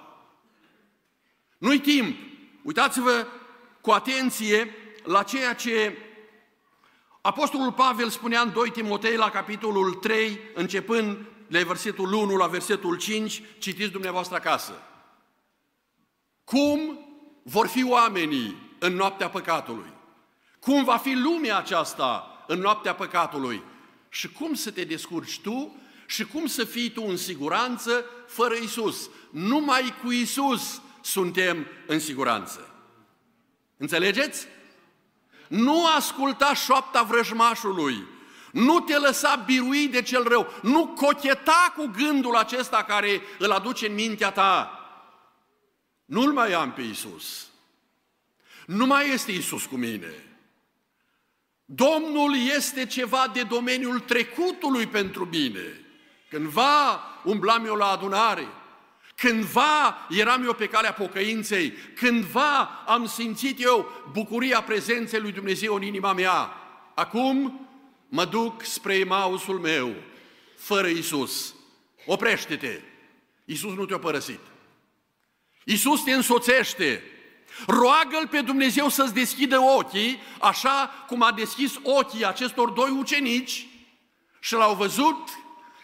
Nu-i 1.57 1.79
timp. 1.79 2.17
Uitați-vă 2.63 3.27
cu 3.81 3.91
atenție 3.91 4.75
la 5.03 5.23
ceea 5.23 5.53
ce 5.53 5.97
Apostolul 7.21 7.71
Pavel 7.71 8.09
spunea 8.09 8.41
în 8.41 8.51
2 8.51 8.69
Timotei 8.69 9.15
la 9.15 9.29
capitolul 9.29 9.93
3, 9.93 10.39
începând 10.53 11.17
de 11.47 11.63
versetul 11.63 12.13
1 12.13 12.35
la 12.35 12.47
versetul 12.47 12.97
5, 12.97 13.41
citiți 13.57 13.91
dumneavoastră 13.91 14.35
acasă. 14.35 14.73
Cum 16.43 16.99
vor 17.43 17.67
fi 17.67 17.83
oamenii 17.83 18.75
în 18.79 18.93
noaptea 18.93 19.29
păcatului? 19.29 19.93
Cum 20.61 20.83
va 20.83 20.97
fi 20.97 21.13
lumea 21.13 21.57
aceasta 21.57 22.43
în 22.47 22.59
noaptea 22.59 22.95
păcatului? 22.95 23.63
Și 24.09 24.31
cum 24.31 24.53
să 24.53 24.71
te 24.71 24.83
descurci 24.83 25.39
tu 25.39 25.75
și 26.05 26.25
cum 26.25 26.45
să 26.45 26.63
fii 26.63 26.89
tu 26.89 27.03
în 27.07 27.17
siguranță 27.17 28.05
fără 28.27 28.55
Isus? 28.55 29.09
Numai 29.29 29.93
cu 30.03 30.11
Isus 30.11 30.81
suntem 31.01 31.67
în 31.87 31.99
siguranță. 31.99 32.69
Înțelegeți? 33.77 34.47
Nu 35.47 35.85
asculta 35.95 36.53
șoapta 36.53 37.03
vrăjmașului, 37.03 38.03
nu 38.51 38.79
te 38.79 38.97
lăsa 38.97 39.35
birui 39.35 39.87
de 39.87 40.01
cel 40.01 40.23
rău, 40.23 40.47
nu 40.61 40.87
cocheta 40.87 41.73
cu 41.75 41.85
gândul 41.85 42.35
acesta 42.35 42.83
care 42.83 43.21
îl 43.37 43.51
aduce 43.51 43.87
în 43.87 43.93
mintea 43.93 44.31
ta. 44.31 44.79
Nu-L 46.05 46.33
mai 46.33 46.53
am 46.53 46.71
pe 46.71 46.81
Isus. 46.81 47.47
Nu 48.65 48.85
mai 48.85 49.09
este 49.09 49.31
Isus 49.31 49.65
cu 49.65 49.75
mine. 49.75 50.30
Domnul 51.75 52.35
este 52.55 52.85
ceva 52.85 53.31
de 53.33 53.43
domeniul 53.43 53.99
trecutului 53.99 54.85
pentru 54.87 55.27
mine. 55.31 55.85
Cândva 56.29 57.01
umblam 57.23 57.65
eu 57.65 57.75
la 57.75 57.91
adunare, 57.91 58.47
cândva 59.15 60.07
eram 60.09 60.43
eu 60.43 60.53
pe 60.53 60.67
calea 60.67 60.93
pocăinței, 60.93 61.73
cândva 61.95 62.63
am 62.87 63.05
simțit 63.07 63.61
eu 63.61 63.91
bucuria 64.11 64.61
prezenței 64.61 65.19
lui 65.19 65.31
Dumnezeu 65.31 65.75
în 65.75 65.81
inima 65.81 66.13
mea. 66.13 66.53
Acum 66.95 67.67
mă 68.09 68.25
duc 68.25 68.63
spre 68.63 68.95
Emausul 68.95 69.59
meu, 69.59 69.93
fără 70.57 70.87
Isus. 70.87 71.55
Oprește-te! 72.05 72.79
Isus 73.45 73.73
nu 73.73 73.85
te-a 73.85 73.99
părăsit. 73.99 74.39
Isus 75.63 76.03
te 76.03 76.11
însoțește. 76.11 77.03
Roagă-L 77.67 78.27
pe 78.27 78.41
Dumnezeu 78.41 78.89
să-ți 78.89 79.13
deschidă 79.13 79.59
ochii, 79.59 80.21
așa 80.39 81.05
cum 81.07 81.21
a 81.21 81.31
deschis 81.31 81.73
ochii 81.83 82.25
acestor 82.25 82.69
doi 82.69 82.89
ucenici 82.89 83.67
și 84.39 84.53
l-au 84.53 84.75
văzut 84.75 85.29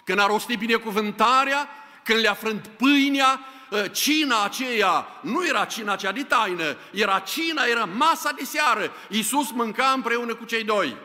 când 0.03 0.19
a 0.19 0.25
rostit 0.25 0.59
binecuvântarea, 0.59 1.69
când 2.03 2.19
le-a 2.19 2.33
frânt 2.33 2.67
pâinea, 2.67 3.39
ă, 3.71 3.87
cina 3.87 4.43
aceea 4.43 5.07
nu 5.21 5.47
era 5.47 5.65
cina 5.65 5.95
cea 5.95 6.11
de 6.11 6.23
taină, 6.23 6.77
era 6.91 7.19
cina, 7.19 7.63
era 7.63 7.85
masa 7.85 8.31
de 8.31 8.43
seară. 8.43 8.91
Iisus 9.09 9.51
mânca 9.51 9.91
împreună 9.91 10.35
cu 10.35 10.45
cei 10.45 10.63
doi. 10.63 10.97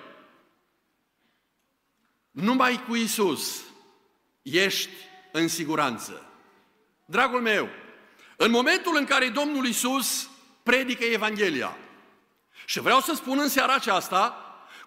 Numai 2.30 2.84
cu 2.88 2.94
Isus 2.94 3.62
ești 4.42 4.92
în 5.32 5.48
siguranță. 5.48 6.26
Dragul 7.04 7.40
meu, 7.40 7.68
în 8.36 8.50
momentul 8.50 8.96
în 8.96 9.04
care 9.04 9.28
Domnul 9.28 9.66
Isus 9.66 10.30
predică 10.62 11.04
Evanghelia, 11.04 11.76
și 12.64 12.80
vreau 12.80 13.00
să 13.00 13.14
spun 13.14 13.38
în 13.38 13.48
seara 13.48 13.74
aceasta, 13.74 14.36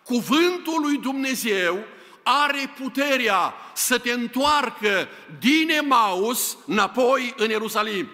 cuvântul 0.03 0.81
lui 0.81 0.97
Dumnezeu 0.97 1.85
are 2.23 2.73
puterea 2.77 3.53
să 3.73 3.97
te 3.97 4.11
întoarcă 4.11 5.07
din 5.39 5.69
Emaus 5.69 6.57
înapoi 6.65 7.33
în 7.37 7.49
Ierusalim. 7.49 8.09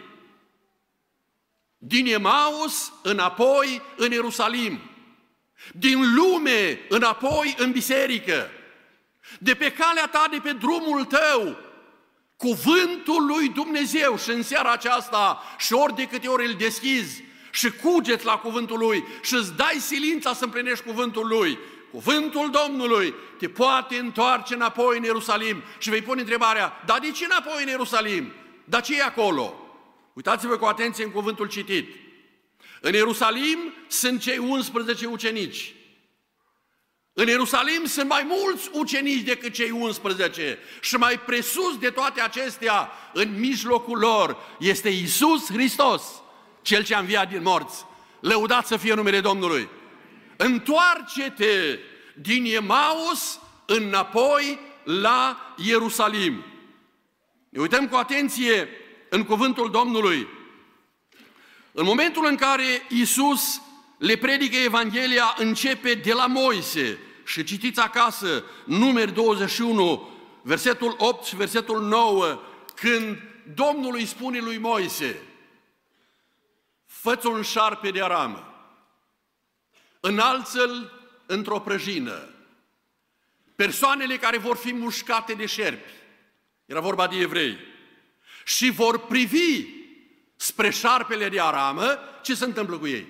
Din 1.77 2.05
Emaus 2.05 2.91
înapoi 3.03 3.81
în 3.95 4.11
Ierusalim. 4.11 4.79
Din 5.73 6.15
lume 6.15 6.79
înapoi 6.89 7.55
în 7.57 7.71
biserică. 7.71 8.49
De 9.39 9.53
pe 9.53 9.71
calea 9.71 10.07
ta, 10.07 10.27
de 10.31 10.39
pe 10.43 10.51
drumul 10.51 11.05
tău, 11.05 11.57
cuvântul 12.37 13.25
lui 13.25 13.49
Dumnezeu 13.49 14.17
și 14.17 14.29
în 14.29 14.43
seara 14.43 14.71
aceasta 14.71 15.43
și 15.57 15.73
ori 15.73 15.95
de 15.95 16.05
câte 16.05 16.27
ori 16.27 16.45
îl 16.45 16.53
deschizi 16.53 17.23
și 17.51 17.71
cugeți 17.71 18.25
la 18.25 18.37
cuvântul 18.37 18.77
lui 18.77 19.03
și 19.21 19.33
îți 19.33 19.53
dai 19.53 19.77
silința 19.79 20.33
să 20.33 20.43
împlinești 20.43 20.85
cuvântul 20.85 21.27
lui, 21.27 21.59
cuvântul 21.91 22.49
Domnului 22.49 23.13
te 23.37 23.49
poate 23.49 23.95
întoarce 23.95 24.53
înapoi 24.53 24.97
în 24.97 25.03
Ierusalim 25.03 25.63
și 25.77 25.89
vei 25.89 26.01
pune 26.01 26.21
întrebarea, 26.21 26.81
dar 26.85 26.99
de 26.99 27.11
ce 27.11 27.25
înapoi 27.25 27.61
în 27.61 27.67
Ierusalim? 27.67 28.31
Dar 28.63 28.81
ce 28.81 28.97
e 28.97 29.03
acolo? 29.03 29.55
Uitați-vă 30.13 30.57
cu 30.57 30.65
atenție 30.65 31.03
în 31.03 31.11
cuvântul 31.11 31.47
citit. 31.47 31.95
În 32.81 32.93
Ierusalim 32.93 33.73
sunt 33.87 34.21
cei 34.21 34.37
11 34.37 35.05
ucenici. 35.05 35.73
În 37.13 37.27
Ierusalim 37.27 37.85
sunt 37.85 38.09
mai 38.09 38.23
mulți 38.27 38.69
ucenici 38.71 39.21
decât 39.21 39.53
cei 39.53 39.69
11 39.69 40.59
și 40.81 40.95
mai 40.95 41.19
presus 41.19 41.77
de 41.77 41.89
toate 41.89 42.21
acestea, 42.21 42.91
în 43.13 43.39
mijlocul 43.39 43.97
lor, 43.99 44.37
este 44.59 44.89
Isus 44.89 45.51
Hristos, 45.51 46.20
Cel 46.61 46.83
ce 46.83 46.95
a 46.95 46.99
înviat 46.99 47.29
din 47.29 47.41
morți. 47.41 47.85
Lăudat 48.19 48.67
să 48.67 48.77
fie 48.77 48.93
numele 48.93 49.19
Domnului! 49.19 49.69
Întoarce-te 50.37 51.79
din 52.13 52.45
Emaus 52.55 53.39
înapoi 53.65 54.59
la 54.83 55.53
Ierusalim. 55.57 56.43
Ne 57.49 57.61
uităm 57.61 57.87
cu 57.87 57.95
atenție 57.95 58.69
în 59.09 59.23
cuvântul 59.23 59.71
Domnului. 59.71 60.27
În 61.71 61.85
momentul 61.85 62.25
în 62.25 62.35
care 62.35 62.85
Isus 62.89 63.61
le 63.97 64.15
predică 64.15 64.57
Evanghelia, 64.57 65.35
începe 65.37 65.93
de 65.93 66.13
la 66.13 66.25
Moise. 66.25 66.99
Și 67.25 67.43
citiți 67.43 67.79
acasă, 67.79 68.43
numeri 68.65 69.13
21, 69.13 70.09
versetul 70.41 70.95
8 70.97 71.25
și 71.25 71.35
versetul 71.35 71.81
9, 71.81 72.39
când 72.75 73.17
Domnul 73.55 73.95
îi 73.95 74.05
spune 74.05 74.39
lui 74.39 74.57
Moise, 74.57 75.21
fă 77.01 77.19
un 77.23 77.41
șarpe 77.41 77.91
de 77.91 78.01
aramă, 78.01 78.53
înalță-l 79.99 80.91
într-o 81.25 81.59
prăjină. 81.59 82.29
Persoanele 83.55 84.17
care 84.17 84.37
vor 84.37 84.57
fi 84.57 84.73
mușcate 84.73 85.33
de 85.33 85.45
șerpi, 85.45 85.91
era 86.65 86.79
vorba 86.79 87.07
de 87.07 87.15
evrei, 87.15 87.57
și 88.45 88.69
vor 88.69 88.99
privi 88.99 89.65
spre 90.35 90.69
șarpele 90.69 91.29
de 91.29 91.41
aramă, 91.41 91.99
ce 92.23 92.35
se 92.35 92.45
întâmplă 92.45 92.77
cu 92.77 92.87
ei? 92.87 93.07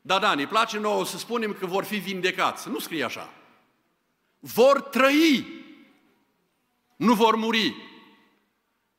Da, 0.00 0.18
da, 0.18 0.34
ne 0.34 0.46
place 0.46 0.78
nouă 0.78 1.04
să 1.04 1.18
spunem 1.18 1.52
că 1.52 1.66
vor 1.66 1.84
fi 1.84 1.96
vindecați. 1.96 2.68
Nu 2.68 2.78
scrie 2.78 3.04
așa. 3.04 3.32
Vor 4.38 4.80
trăi, 4.80 5.46
nu 6.96 7.14
vor 7.14 7.34
muri. 7.34 7.87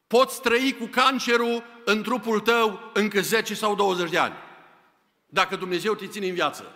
Poți 0.10 0.42
trăi 0.42 0.76
cu 0.80 0.86
cancerul 0.86 1.64
în 1.86 2.04
trupul 2.04 2.40
tău 2.40 2.92
încă 2.94 3.22
10 3.22 3.54
sau 3.54 3.76
20 3.76 4.10
de 4.10 4.18
ani, 4.18 4.34
dacă 5.26 5.56
Dumnezeu 5.56 5.94
te 5.94 6.08
ține 6.08 6.28
în 6.28 6.34
viață. 6.34 6.76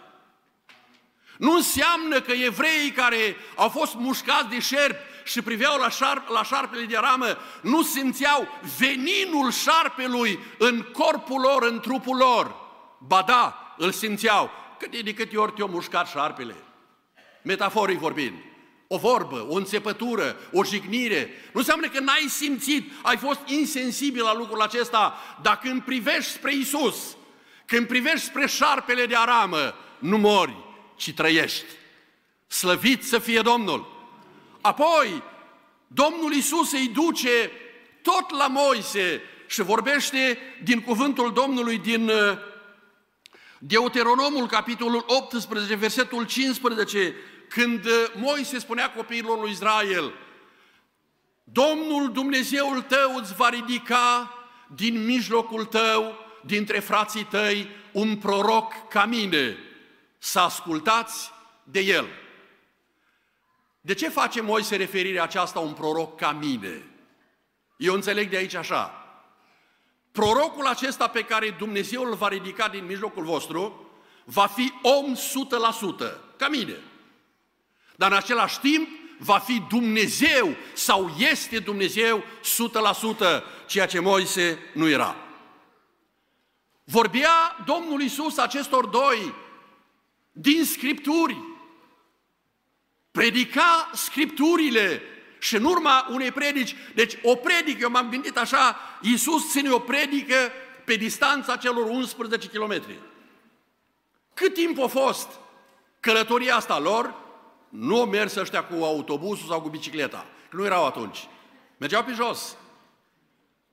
Nu 1.37 1.51
înseamnă 1.51 2.21
că 2.21 2.31
evreii 2.31 2.91
care 2.91 3.35
au 3.55 3.69
fost 3.69 3.95
mușcați 3.95 4.49
de 4.49 4.59
șerpi 4.59 5.03
și 5.23 5.41
priveau 5.41 5.79
la, 5.79 5.89
șarp, 5.89 6.29
la 6.29 6.43
șarpele 6.43 6.85
de 6.85 6.97
ramă 6.97 7.37
nu 7.61 7.83
simțeau 7.83 8.47
veninul 8.77 9.51
șarpelui 9.51 10.39
în 10.57 10.81
corpul 10.81 11.41
lor, 11.41 11.63
în 11.63 11.79
trupul 11.79 12.17
lor. 12.17 12.55
Ba 12.99 13.23
da, 13.27 13.75
îl 13.77 13.91
simțeau. 13.91 14.49
Cât 14.79 15.03
de 15.03 15.13
câte 15.13 15.37
ori 15.37 15.51
te-au 15.51 15.67
mușcat 15.67 16.07
șarpele? 16.07 16.55
Metaforic 17.41 17.99
vorbind. 17.99 18.33
O 18.93 18.97
vorbă, 18.97 19.45
o 19.49 19.55
înțepătură, 19.55 20.37
o 20.51 20.63
jignire. 20.63 21.29
Nu 21.53 21.59
înseamnă 21.59 21.87
că 21.87 21.99
n-ai 21.99 22.25
simțit, 22.29 22.91
ai 23.01 23.17
fost 23.17 23.39
insensibil 23.45 24.23
la 24.23 24.35
lucrul 24.35 24.61
acesta, 24.61 25.17
dar 25.41 25.59
când 25.59 25.81
privești 25.81 26.31
spre 26.31 26.53
Isus, 26.55 26.95
când 27.65 27.87
privești 27.87 28.25
spre 28.25 28.47
șarpele 28.47 29.05
de 29.05 29.15
aramă, 29.15 29.75
nu 29.99 30.17
mori, 30.17 30.55
ci 30.95 31.13
trăiești. 31.13 31.65
Slăvit 32.47 33.03
să 33.03 33.19
fie 33.19 33.41
Domnul! 33.41 34.07
Apoi, 34.61 35.23
Domnul 35.87 36.33
Isus 36.33 36.71
îi 36.71 36.87
duce 36.87 37.51
tot 38.01 38.37
la 38.37 38.47
Moise 38.47 39.21
și 39.47 39.61
vorbește 39.61 40.37
din 40.63 40.81
cuvântul 40.81 41.33
Domnului 41.33 41.77
din 41.77 42.09
uh, 42.09 42.37
Deuteronomul, 43.57 44.47
capitolul 44.47 45.03
18, 45.07 45.75
versetul 45.75 46.25
15, 46.25 47.15
când 47.53 47.85
uh, 47.85 47.91
Moise 48.15 48.59
spunea 48.59 48.91
copiilor 48.91 49.39
lui 49.39 49.51
Israel, 49.51 50.13
Domnul 51.43 52.11
Dumnezeul 52.11 52.81
tău 52.81 53.15
îți 53.15 53.35
va 53.35 53.49
ridica 53.49 54.33
din 54.75 55.05
mijlocul 55.05 55.65
tău, 55.65 56.15
dintre 56.45 56.79
frații 56.79 57.23
tăi, 57.23 57.69
un 57.91 58.17
proroc 58.17 58.87
ca 58.89 59.05
mine, 59.05 59.57
să 60.17 60.39
ascultați 60.39 61.31
de 61.63 61.79
el. 61.79 62.07
De 63.81 63.93
ce 63.93 64.09
face 64.09 64.41
Moise 64.41 64.75
referirea 64.75 65.23
aceasta 65.23 65.59
un 65.59 65.73
proroc 65.73 66.17
ca 66.17 66.31
mine? 66.31 66.85
Eu 67.77 67.93
înțeleg 67.93 68.29
de 68.29 68.37
aici 68.37 68.55
așa. 68.55 69.07
Prorocul 70.11 70.65
acesta 70.65 71.07
pe 71.07 71.21
care 71.21 71.49
Dumnezeu 71.49 72.03
îl 72.03 72.15
va 72.15 72.27
ridica 72.27 72.67
din 72.67 72.85
mijlocul 72.85 73.23
vostru 73.23 73.87
va 74.25 74.45
fi 74.45 74.73
om 74.81 75.15
100%, 75.15 76.35
ca 76.37 76.47
mine. 76.47 76.77
Dar 77.95 78.11
în 78.11 78.17
același 78.17 78.59
timp 78.59 78.87
va 79.17 79.37
fi 79.37 79.63
Dumnezeu 79.69 80.55
sau 80.73 81.15
este 81.17 81.59
Dumnezeu 81.59 82.23
100%, 82.23 83.43
ceea 83.67 83.85
ce 83.85 83.99
Moise 83.99 84.59
nu 84.73 84.89
era. 84.89 85.15
Vorbea 86.83 87.63
Domnul 87.65 88.01
Isus 88.01 88.37
acestor 88.37 88.85
doi 88.85 89.33
din 90.31 90.65
Scripturi, 90.65 91.37
predica 93.11 93.89
Scripturile 93.93 95.01
și 95.39 95.55
în 95.55 95.63
urma 95.63 96.07
unei 96.09 96.31
predici, 96.31 96.75
deci 96.95 97.17
o 97.23 97.35
predică, 97.35 97.79
eu 97.81 97.89
m-am 97.89 98.09
gândit 98.09 98.37
așa, 98.37 98.79
Iisus 99.01 99.51
ține 99.51 99.69
o 99.69 99.79
predică 99.79 100.35
pe 100.85 100.95
distanța 100.95 101.55
celor 101.55 101.89
11 101.89 102.47
km. 102.47 102.81
Cât 104.33 104.53
timp 104.53 104.79
a 104.79 104.87
fost 104.87 105.27
călătoria 105.99 106.55
asta 106.55 106.79
lor? 106.79 107.22
Nu 107.73 107.99
au 107.99 108.05
mers 108.05 108.35
ăștia 108.35 108.63
cu 108.63 108.83
autobuzul 108.83 109.47
sau 109.47 109.61
cu 109.61 109.69
bicicleta, 109.69 110.25
că 110.49 110.55
nu 110.55 110.65
erau 110.65 110.85
atunci. 110.85 111.27
Mergeau 111.77 112.03
pe 112.03 112.11
jos. 112.11 112.57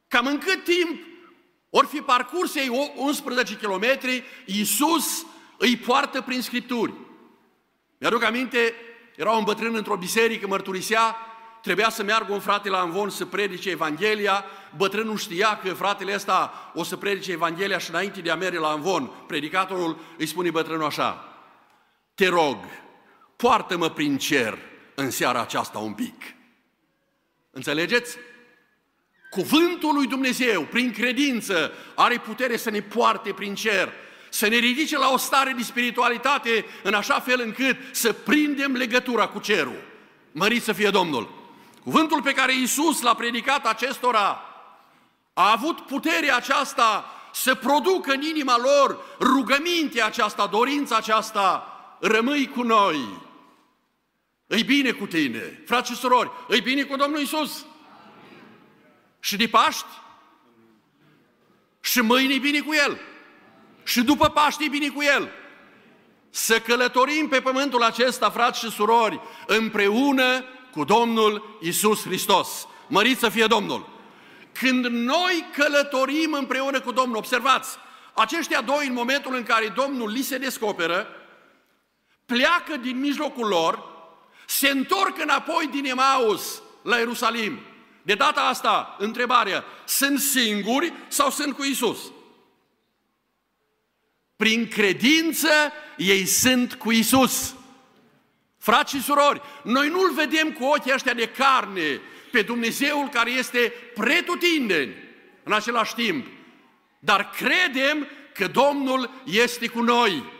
Cam 0.09 0.27
în 0.27 0.39
cât 0.39 0.65
timp 0.65 1.01
ori 1.71 1.87
fi 1.87 2.01
parcurs 2.01 2.55
ei 2.55 2.93
11 2.97 3.57
km, 3.57 3.85
Iisus 4.45 5.27
îi 5.59 5.77
poartă 5.77 6.21
prin 6.21 6.43
Scripturi. 6.43 6.93
Mi-aduc 7.99 8.23
aminte, 8.23 8.75
era 9.17 9.31
un 9.31 9.45
bătrân 9.45 9.75
într-o 9.75 9.97
biserică, 9.97 10.47
mărturisea, 10.47 11.17
trebuia 11.63 11.91
să 11.91 12.03
meargă 12.03 12.33
un 12.33 12.41
frate 12.41 12.69
la 12.69 12.81
Anvon 12.81 13.11
să 13.11 13.25
predice 13.25 13.71
Evanghelia, 13.71 14.45
bătrânul 14.77 15.17
știa 15.17 15.59
că 15.59 15.73
fratele 15.73 16.15
ăsta 16.15 16.71
o 16.75 16.83
să 16.83 16.97
predice 16.97 17.33
Evanghelia 17.33 17.79
și 17.79 17.91
înainte 17.91 18.21
de 18.21 18.31
a 18.31 18.37
merge 18.37 18.59
la 18.59 18.69
Anvon, 18.69 19.11
predicatorul 19.27 19.99
îi 20.19 20.27
spune 20.27 20.51
bătrânul 20.51 20.85
așa, 20.85 21.25
te 22.15 22.29
rog, 22.29 22.57
poartă-mă 23.41 23.91
prin 23.91 24.19
cer 24.19 24.59
în 24.95 25.11
seara 25.11 25.41
aceasta 25.41 25.79
un 25.79 25.93
pic. 25.93 26.35
Înțelegeți? 27.51 28.17
Cuvântul 29.31 29.95
lui 29.95 30.07
Dumnezeu, 30.07 30.63
prin 30.63 30.93
credință, 30.93 31.73
are 31.95 32.19
putere 32.19 32.57
să 32.57 32.71
ne 32.71 32.81
poarte 32.81 33.33
prin 33.33 33.55
cer 33.55 33.93
să 34.29 34.49
ne 34.49 34.57
ridice 34.57 34.99
la 34.99 35.13
o 35.13 35.17
stare 35.17 35.53
de 35.57 35.63
spiritualitate 35.63 36.65
în 36.83 36.95
așa 36.95 37.21
fel 37.21 37.41
încât 37.41 37.77
să 37.91 38.13
prindem 38.13 38.73
legătura 38.73 39.29
cu 39.29 39.39
cerul. 39.39 39.83
Mărit 40.33 40.63
să 40.63 40.73
fie 40.73 40.91
Domnul! 40.91 41.39
Cuvântul 41.83 42.23
pe 42.23 42.33
care 42.33 42.55
Iisus 42.55 43.01
l-a 43.01 43.15
predicat 43.15 43.67
acestora 43.67 44.43
a 45.33 45.53
avut 45.53 45.81
puterea 45.81 46.37
aceasta 46.37 47.05
să 47.33 47.55
producă 47.55 48.13
în 48.13 48.23
inima 48.23 48.57
lor 48.59 49.05
rugămintea 49.21 50.07
aceasta, 50.07 50.47
dorința 50.47 50.97
aceasta, 50.97 51.67
rămâi 52.01 52.49
cu 52.49 52.63
noi. 52.63 53.29
Îi 54.53 54.63
bine 54.63 54.91
cu 54.91 55.07
tine, 55.07 55.63
frați 55.67 55.91
și 55.91 55.97
surori, 55.97 56.31
îi 56.49 56.61
bine 56.61 56.83
cu 56.83 56.97
Domnul 56.97 57.21
Iisus. 57.21 57.67
Și 59.21 59.37
de 59.37 59.47
Paști? 59.47 59.87
Și 61.81 62.01
mâine 62.01 62.39
bine 62.39 62.61
cu 62.61 62.75
El 62.75 63.01
și 63.85 64.03
după 64.03 64.29
Paști 64.29 64.69
bine 64.69 64.89
cu 64.89 65.03
El. 65.03 65.31
Să 66.31 66.61
călătorim 66.61 67.29
pe 67.29 67.41
pământul 67.41 67.83
acesta, 67.83 68.31
frați 68.31 68.59
și 68.59 68.71
surori, 68.71 69.21
împreună 69.47 70.45
cu 70.71 70.85
Domnul 70.85 71.59
Isus 71.61 72.03
Hristos. 72.03 72.67
Mărit 72.89 73.19
să 73.19 73.29
fie 73.29 73.47
Domnul! 73.47 73.89
Când 74.53 74.87
noi 74.87 75.47
călătorim 75.53 76.33
împreună 76.33 76.81
cu 76.81 76.93
Domnul, 76.93 77.17
observați, 77.17 77.77
aceștia 78.15 78.61
doi, 78.61 78.87
în 78.87 78.93
momentul 78.93 79.35
în 79.35 79.43
care 79.43 79.69
Domnul 79.69 80.11
li 80.11 80.23
se 80.23 80.39
descoperă, 80.39 81.07
pleacă 82.27 82.77
din 82.77 83.01
mijlocul 83.01 83.47
lor, 83.47 83.90
se 84.51 84.69
întorc 84.69 85.19
înapoi 85.19 85.67
din 85.67 85.85
Emaus 85.85 86.63
la 86.83 86.97
Ierusalim. 86.97 87.61
De 88.03 88.15
data 88.15 88.41
asta, 88.41 88.97
întrebarea, 88.99 89.65
sunt 89.85 90.21
singuri 90.21 90.93
sau 91.09 91.31
sunt 91.31 91.55
cu 91.55 91.65
Isus? 91.65 91.99
Prin 94.37 94.69
credință 94.69 95.49
ei 95.97 96.25
sunt 96.25 96.75
cu 96.75 96.91
Isus. 96.91 97.55
Frați 98.59 98.95
și 98.95 99.03
surori, 99.03 99.41
noi 99.63 99.89
nu-L 99.89 100.13
vedem 100.13 100.53
cu 100.53 100.65
ochii 100.65 100.93
ăștia 100.95 101.15
de 101.15 101.29
carne 101.29 102.01
pe 102.31 102.43
Dumnezeul 102.43 103.09
care 103.09 103.31
este 103.31 103.73
pretutindeni 103.95 104.95
în 105.43 105.53
același 105.53 105.95
timp, 105.95 106.27
dar 106.99 107.31
credem 107.31 108.09
că 108.35 108.47
Domnul 108.47 109.11
este 109.25 109.67
cu 109.67 109.81
noi. 109.81 110.40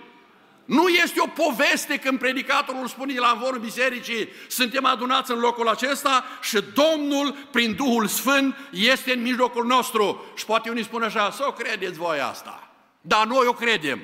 Nu 0.71 0.89
este 0.89 1.21
o 1.21 1.27
poveste 1.27 1.97
când 1.97 2.19
predicatorul 2.19 2.87
spune 2.87 3.19
la 3.19 3.31
învorul 3.31 3.61
bisericii, 3.61 4.29
suntem 4.49 4.85
adunați 4.85 5.31
în 5.31 5.39
locul 5.39 5.69
acesta 5.69 6.25
și 6.43 6.59
Domnul, 6.75 7.37
prin 7.51 7.75
Duhul 7.75 8.07
Sfânt, 8.07 8.57
este 8.71 9.13
în 9.13 9.23
mijlocul 9.23 9.67
nostru. 9.67 10.25
Și 10.37 10.45
poate 10.45 10.71
unii 10.71 10.85
spun 10.85 11.03
așa, 11.03 11.31
să 11.31 11.45
o 11.47 11.53
credeți 11.53 11.99
voi 11.99 12.21
asta. 12.21 12.71
Dar 13.01 13.27
noi 13.27 13.47
o 13.47 13.53
credem. 13.53 14.01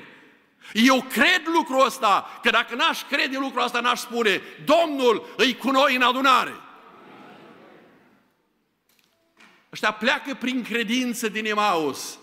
Eu 0.73 1.05
cred 1.09 1.41
lucrul 1.45 1.85
ăsta, 1.85 2.39
că 2.43 2.49
dacă 2.49 2.75
n-aș 2.75 3.03
crede 3.09 3.37
lucrul 3.37 3.63
ăsta, 3.63 3.79
n-aș 3.79 3.99
spune, 3.99 4.41
Domnul 4.65 5.33
îi 5.37 5.55
cu 5.55 5.71
noi 5.71 5.95
în 5.95 6.01
adunare. 6.01 6.55
Ăștia 9.71 9.91
pleacă 9.91 10.33
prin 10.33 10.63
credință 10.63 11.29
din 11.29 11.45
Emaus. 11.45 12.19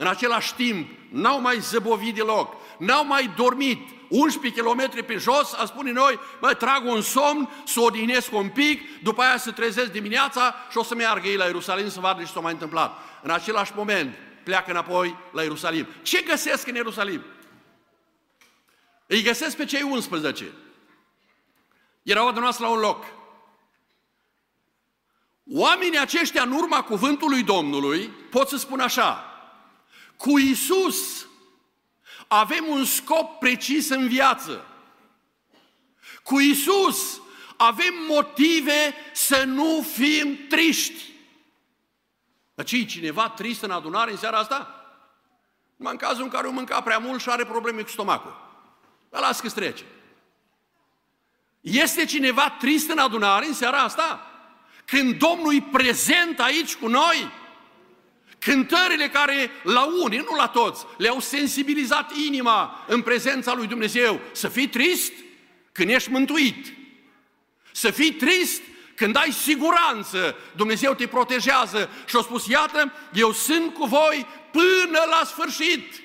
În 0.00 0.06
același 0.06 0.54
timp, 0.54 0.90
n-au 1.10 1.40
mai 1.40 1.58
zăbovit 1.58 2.14
deloc, 2.14 2.54
n-au 2.78 3.06
mai 3.06 3.30
dormit 3.36 3.88
11 4.08 4.60
km 4.60 5.04
pe 5.04 5.16
jos, 5.16 5.52
a 5.52 5.64
spune 5.64 5.92
noi, 5.92 6.18
mă, 6.40 6.54
trag 6.54 6.84
un 6.84 7.02
somn, 7.02 7.48
să 7.64 7.80
odihnesc 7.80 8.32
un 8.32 8.48
pic, 8.48 9.02
după 9.02 9.22
aia 9.22 9.36
să 9.36 9.52
trezesc 9.52 9.90
dimineața 9.90 10.54
și 10.70 10.78
o 10.78 10.82
să 10.82 10.94
meargă 10.94 11.28
ei 11.28 11.36
la 11.36 11.44
Ierusalim 11.44 11.88
să 11.88 12.00
vadă 12.00 12.22
ce 12.22 12.30
s-a 12.30 12.40
mai 12.40 12.52
întâmplat. 12.52 12.98
În 13.22 13.30
același 13.30 13.72
moment, 13.74 14.14
pleacă 14.44 14.70
înapoi 14.70 15.16
la 15.32 15.42
Ierusalim. 15.42 15.86
Ce 16.02 16.22
găsesc 16.22 16.66
în 16.66 16.74
Ierusalim? 16.74 17.22
Îi 19.06 19.22
găsesc 19.22 19.56
pe 19.56 19.64
cei 19.64 19.82
11. 19.82 20.52
Erau 22.02 22.28
adunați 22.28 22.60
la 22.60 22.68
un 22.68 22.78
loc. 22.78 23.04
Oamenii 25.50 25.98
aceștia, 25.98 26.42
în 26.42 26.52
urma 26.52 26.82
cuvântului 26.82 27.42
Domnului, 27.42 28.10
pot 28.30 28.48
să 28.48 28.56
spun 28.56 28.80
așa, 28.80 29.27
cu 30.18 30.38
Isus 30.38 31.26
avem 32.26 32.64
un 32.68 32.84
scop 32.84 33.38
precis 33.38 33.88
în 33.88 34.08
viață. 34.08 34.66
Cu 36.22 36.40
Isus 36.40 37.20
avem 37.56 37.94
motive 38.08 38.94
să 39.12 39.44
nu 39.44 39.86
fim 39.92 40.38
triști. 40.48 41.04
Dar 42.54 42.64
ce 42.64 42.84
cineva 42.84 43.28
trist 43.28 43.62
în 43.62 43.70
adunare 43.70 44.10
în 44.10 44.16
seara 44.16 44.38
asta? 44.38 44.84
Numai 45.76 45.92
în 45.92 45.98
cazul 45.98 46.22
în 46.22 46.28
care 46.28 46.46
o 46.46 46.50
mânca 46.50 46.80
prea 46.80 46.98
mult 46.98 47.20
și 47.20 47.28
are 47.28 47.44
probleme 47.44 47.82
cu 47.82 47.88
stomacul. 47.88 48.36
Dar 49.10 49.20
las 49.20 49.40
că 49.40 49.48
trece. 49.48 49.84
Este 51.60 52.04
cineva 52.04 52.50
trist 52.50 52.90
în 52.90 52.98
adunare 52.98 53.46
în 53.46 53.54
seara 53.54 53.78
asta? 53.78 54.26
Când 54.84 55.18
Domnul 55.18 55.54
e 55.54 55.68
prezent 55.72 56.40
aici 56.40 56.76
cu 56.76 56.88
noi? 56.88 57.30
Cântările 58.38 59.08
care 59.08 59.50
la 59.62 59.88
unii, 60.02 60.18
nu 60.18 60.36
la 60.36 60.46
toți, 60.46 60.86
le-au 60.96 61.20
sensibilizat 61.20 62.16
inima 62.16 62.84
în 62.86 63.02
prezența 63.02 63.54
lui 63.54 63.66
Dumnezeu. 63.66 64.20
Să 64.32 64.48
fii 64.48 64.68
trist 64.68 65.12
când 65.72 65.90
ești 65.90 66.10
mântuit. 66.10 66.72
Să 67.72 67.90
fii 67.90 68.12
trist 68.12 68.62
când 68.94 69.16
ai 69.16 69.32
siguranță, 69.32 70.36
Dumnezeu 70.56 70.94
te 70.94 71.06
protejează 71.06 71.90
și 72.06 72.16
a 72.16 72.20
spus, 72.20 72.46
iată, 72.46 72.92
eu 73.12 73.32
sunt 73.32 73.74
cu 73.74 73.84
voi 73.84 74.26
până 74.50 74.98
la 75.10 75.24
sfârșit. 75.24 76.02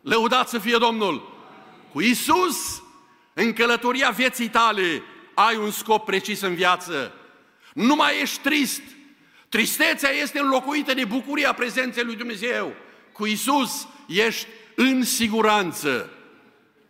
Lăudați 0.00 0.50
să 0.50 0.58
fie 0.58 0.76
Domnul! 0.76 1.36
Cu 1.92 2.00
Isus, 2.00 2.82
în 3.34 3.52
călătoria 3.52 4.10
vieții 4.10 4.48
tale, 4.48 5.02
ai 5.34 5.56
un 5.56 5.70
scop 5.70 6.04
precis 6.04 6.40
în 6.40 6.54
viață. 6.54 7.12
Nu 7.74 7.94
mai 7.94 8.20
ești 8.20 8.40
trist. 8.40 8.82
Tristețea 9.48 10.10
este 10.10 10.38
înlocuită 10.38 10.94
de 10.94 11.04
bucuria 11.04 11.52
prezenței 11.52 12.04
lui 12.04 12.16
Dumnezeu. 12.16 12.74
Cu 13.12 13.26
Isus 13.26 13.88
ești 14.06 14.46
în 14.74 15.02
siguranță. 15.02 16.10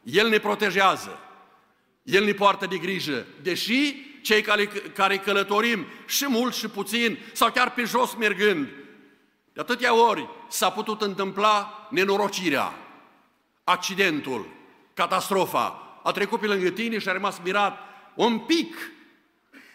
El 0.02 0.28
ne 0.28 0.38
protejează. 0.38 1.18
El 2.02 2.24
ne 2.24 2.32
poartă 2.32 2.66
de 2.66 2.76
grijă. 2.76 3.26
Deși 3.42 4.06
cei 4.22 4.42
care, 4.42 4.66
care 4.94 5.16
călătorim 5.16 5.86
și 6.06 6.26
mult 6.28 6.54
și 6.54 6.68
puțin, 6.68 7.18
sau 7.32 7.50
chiar 7.50 7.72
pe 7.72 7.84
jos 7.84 8.14
mergând, 8.14 8.68
de 9.52 9.60
atâtea 9.60 9.94
ori 9.94 10.28
s-a 10.48 10.70
putut 10.70 11.02
întâmpla 11.02 11.88
nenorocirea, 11.90 12.74
accidentul, 13.64 14.48
catastrofa. 14.94 16.00
A 16.02 16.12
trecut 16.12 16.40
pe 16.40 16.46
lângă 16.46 16.70
tine 16.70 16.98
și 16.98 17.08
a 17.08 17.12
rămas 17.12 17.40
mirat 17.44 17.78
un 18.14 18.38
pic. 18.38 18.90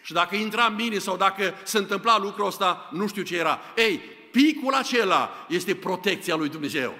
Și 0.04 0.12
dacă 0.12 0.34
intra 0.34 0.64
în 0.64 0.74
mine 0.74 0.98
sau 0.98 1.16
dacă 1.16 1.54
se 1.62 1.78
întâmpla 1.78 2.18
lucrul 2.18 2.46
ăsta, 2.46 2.88
nu 2.92 3.06
știu 3.06 3.22
ce 3.22 3.36
era. 3.36 3.60
Ei, 3.76 4.00
picul 4.30 4.74
acela 4.74 5.46
este 5.48 5.74
protecția 5.74 6.34
lui 6.34 6.48
Dumnezeu. 6.48 6.94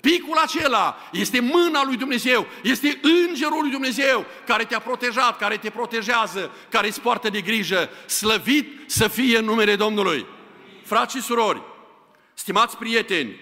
Picul 0.00 0.36
acela 0.36 0.96
este 1.12 1.40
mâna 1.40 1.84
lui 1.84 1.96
Dumnezeu, 1.96 2.46
este 2.62 3.00
îngerul 3.02 3.60
lui 3.60 3.70
Dumnezeu 3.70 4.26
care 4.46 4.64
te-a 4.64 4.78
protejat, 4.78 5.38
care 5.38 5.56
te 5.56 5.70
protejează, 5.70 6.50
care 6.68 6.86
îți 6.86 7.00
poartă 7.00 7.28
de 7.30 7.40
grijă. 7.40 7.88
Slăvit 8.06 8.90
să 8.90 9.08
fie 9.08 9.38
în 9.38 9.44
numele 9.44 9.76
Domnului. 9.76 10.26
Frați 10.82 11.16
și 11.16 11.22
surori, 11.22 11.62
stimați 12.34 12.76
prieteni, 12.76 13.40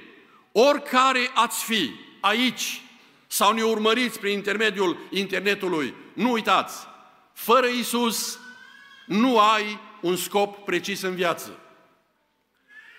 oricare 0.53 1.31
ați 1.35 1.65
fi 1.65 1.91
aici 2.21 2.83
sau 3.27 3.53
ne 3.53 3.63
urmăriți 3.63 4.19
prin 4.19 4.33
intermediul 4.33 4.99
internetului, 5.11 5.95
nu 6.13 6.31
uitați, 6.31 6.91
fără 7.43 7.67
Isus 7.67 8.39
nu 9.07 9.39
ai 9.39 9.79
un 10.01 10.17
scop 10.17 10.65
precis 10.65 11.03
în 11.03 11.15
viață. 11.15 11.59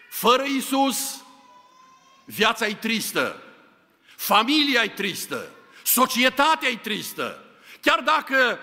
Fără 0.10 0.44
Isus, 0.44 1.24
viața 2.26 2.68
e 2.68 2.74
tristă, 2.74 3.42
familia 4.16 4.84
e 4.84 4.88
tristă, 4.88 5.50
societatea 5.84 6.70
e 6.70 6.76
tristă. 6.76 7.44
Chiar 7.82 8.00
dacă 8.00 8.60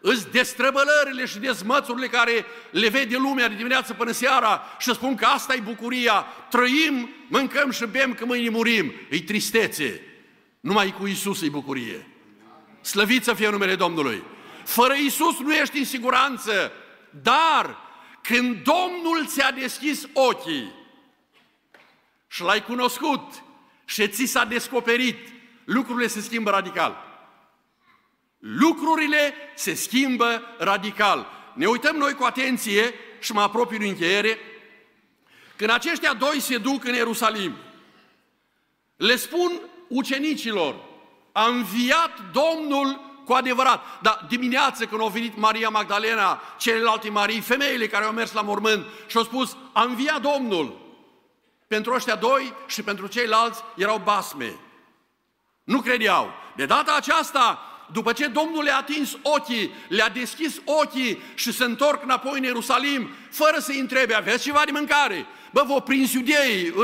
îți 0.00 0.30
destrăbălările 0.30 1.26
și 1.26 1.38
dezmățurile 1.38 2.06
care 2.06 2.46
le 2.70 2.88
vede 2.88 3.16
lumea 3.16 3.48
de 3.48 3.54
dimineață 3.54 3.94
până 3.94 4.10
seara 4.10 4.62
și 4.78 4.94
spun 4.94 5.14
că 5.14 5.24
asta 5.24 5.54
e 5.54 5.60
bucuria, 5.60 6.26
trăim, 6.50 7.08
mâncăm 7.28 7.70
și 7.70 7.86
bem 7.86 8.14
că 8.14 8.24
mâine 8.24 8.48
murim. 8.48 8.92
E 9.10 9.22
tristețe. 9.22 10.00
Numai 10.60 10.94
cu 10.98 11.06
Isus 11.06 11.42
e 11.42 11.48
bucurie. 11.48 12.06
Slăvit 12.80 13.24
să 13.24 13.34
fie 13.34 13.50
numele 13.50 13.74
Domnului. 13.74 14.22
Fără 14.64 14.94
Isus 14.94 15.38
nu 15.38 15.54
ești 15.54 15.78
în 15.78 15.84
siguranță, 15.84 16.72
dar 17.22 17.78
când 18.22 18.62
Domnul 18.62 19.26
ți-a 19.26 19.50
deschis 19.50 20.06
ochii 20.12 20.72
și 22.28 22.42
l-ai 22.42 22.64
cunoscut 22.64 23.42
și 23.84 24.08
ți 24.08 24.24
s-a 24.24 24.44
descoperit, 24.44 25.18
lucrurile 25.64 26.06
se 26.06 26.20
schimbă 26.20 26.50
radical. 26.50 26.96
Lucrurile 28.38 29.34
se 29.54 29.74
schimbă 29.74 30.42
radical. 30.58 31.26
Ne 31.54 31.66
uităm 31.66 31.96
noi 31.96 32.14
cu 32.14 32.24
atenție 32.24 32.94
și 33.20 33.32
mă 33.32 33.40
apropii 33.40 33.76
în 33.76 33.88
încheiere. 33.88 34.38
Când 35.56 35.70
aceștia 35.70 36.14
doi 36.14 36.40
se 36.40 36.58
duc 36.58 36.84
în 36.84 36.94
Ierusalim, 36.94 37.56
le 38.96 39.16
spun 39.16 39.60
ucenicilor, 39.88 40.74
a 41.32 41.46
înviat 41.46 42.20
Domnul 42.32 43.11
cu 43.24 43.32
adevărat. 43.32 43.82
Dar 44.02 44.24
dimineață 44.28 44.84
când 44.84 45.00
au 45.00 45.08
venit 45.08 45.36
Maria 45.36 45.68
Magdalena, 45.68 46.40
celelalte 46.58 47.10
Marii, 47.10 47.40
femeile 47.40 47.86
care 47.86 48.04
au 48.04 48.12
mers 48.12 48.32
la 48.32 48.40
mormânt 48.40 48.86
și 49.06 49.16
au 49.16 49.22
spus, 49.22 49.56
a 49.72 49.82
înviat 49.82 50.20
Domnul. 50.20 50.80
Pentru 51.66 51.94
ăștia 51.94 52.14
doi 52.14 52.54
și 52.66 52.82
pentru 52.82 53.06
ceilalți 53.06 53.62
erau 53.76 54.00
basme. 54.04 54.56
Nu 55.64 55.80
credeau. 55.80 56.30
De 56.56 56.66
data 56.66 56.94
aceasta, 56.96 57.60
după 57.92 58.12
ce 58.12 58.26
Domnul 58.26 58.62
le-a 58.62 58.76
atins 58.76 59.16
ochii, 59.22 59.74
le-a 59.88 60.08
deschis 60.08 60.60
ochii 60.64 61.22
și 61.34 61.52
se 61.52 61.64
întorc 61.64 62.02
înapoi 62.02 62.38
în 62.38 62.44
Ierusalim, 62.44 63.10
fără 63.30 63.58
să-i 63.58 63.78
întrebe, 63.78 64.14
aveți 64.14 64.42
ceva 64.42 64.62
de 64.64 64.70
mâncare? 64.70 65.26
Bă, 65.50 65.64
vă 65.66 65.80
prins 65.80 66.12
iudei, 66.12 66.74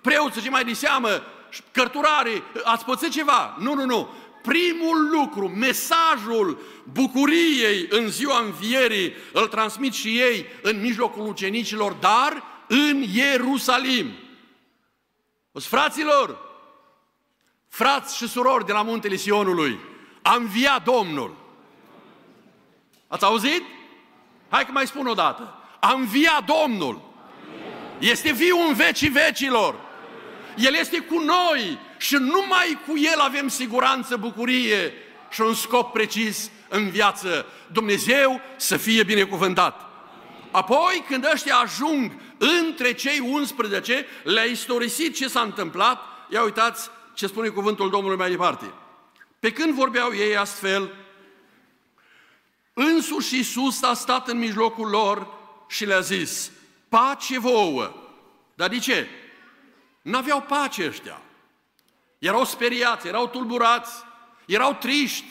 preoți, 0.00 0.40
ce 0.40 0.50
mai 0.50 0.64
de 0.64 0.72
seamă, 0.72 1.22
cărturare, 1.72 2.42
ați 2.64 2.84
pățit 2.84 3.10
ceva? 3.10 3.56
Nu, 3.58 3.74
nu, 3.74 3.84
nu. 3.84 4.14
Primul 4.46 5.08
lucru, 5.10 5.48
mesajul 5.48 6.58
bucuriei 6.92 7.86
în 7.88 8.08
ziua 8.08 8.40
învierii, 8.40 9.12
îl 9.32 9.46
transmit 9.46 9.92
și 9.92 10.18
ei 10.18 10.46
în 10.62 10.80
mijlocul 10.80 11.26
ucenicilor, 11.26 11.92
dar 11.92 12.42
în 12.68 13.04
Ierusalim. 13.12 14.10
Fraților, 15.52 16.38
frați 17.68 18.16
și 18.16 18.28
surori 18.28 18.66
de 18.66 18.72
la 18.72 18.82
muntele 18.82 19.16
Sionului, 19.16 19.78
a 20.22 20.34
înviat 20.34 20.84
Domnul. 20.84 21.36
Ați 23.08 23.24
auzit? 23.24 23.62
Hai 24.48 24.64
că 24.64 24.72
mai 24.72 24.86
spun 24.86 25.06
o 25.06 25.14
dată. 25.14 25.58
A 25.80 25.92
înviat 25.92 26.44
Domnul. 26.44 27.00
Este 27.98 28.32
viu 28.32 28.58
în 28.68 28.74
vecii 28.74 29.08
vecilor. 29.08 29.74
El 30.56 30.74
este 30.74 30.98
cu 30.98 31.18
noi 31.18 31.78
și 32.04 32.14
numai 32.14 32.80
cu 32.86 32.98
El 32.98 33.18
avem 33.18 33.48
siguranță, 33.48 34.16
bucurie 34.16 34.92
și 35.30 35.40
un 35.40 35.54
scop 35.54 35.92
precis 35.92 36.50
în 36.68 36.90
viață. 36.90 37.46
Dumnezeu 37.72 38.40
să 38.56 38.76
fie 38.76 39.02
binecuvântat. 39.02 39.80
Apoi, 40.50 41.04
când 41.08 41.28
ăștia 41.32 41.56
ajung 41.56 42.12
între 42.38 42.92
cei 42.92 43.18
11, 43.18 44.06
le-a 44.24 44.42
istorisit 44.42 45.14
ce 45.14 45.28
s-a 45.28 45.40
întâmplat, 45.40 46.00
ia 46.30 46.42
uitați 46.42 46.90
ce 47.14 47.26
spune 47.26 47.48
cuvântul 47.48 47.90
Domnului 47.90 48.16
mai 48.16 48.30
departe. 48.30 48.72
Pe 49.40 49.52
când 49.52 49.74
vorbeau 49.74 50.14
ei 50.14 50.36
astfel, 50.36 50.94
însuși 52.72 53.36
Iisus 53.36 53.82
a 53.82 53.94
stat 53.94 54.28
în 54.28 54.38
mijlocul 54.38 54.88
lor 54.88 55.28
și 55.68 55.84
le-a 55.84 56.00
zis, 56.00 56.50
pace 56.88 57.38
vouă. 57.38 57.94
Dar 58.54 58.68
de 58.68 58.78
ce? 58.78 59.08
N-aveau 60.02 60.40
pace 60.40 60.86
ăștia. 60.86 61.23
Erau 62.24 62.44
speriați, 62.44 63.06
erau 63.06 63.28
tulburați, 63.28 63.92
erau 64.46 64.74
triști. 64.74 65.24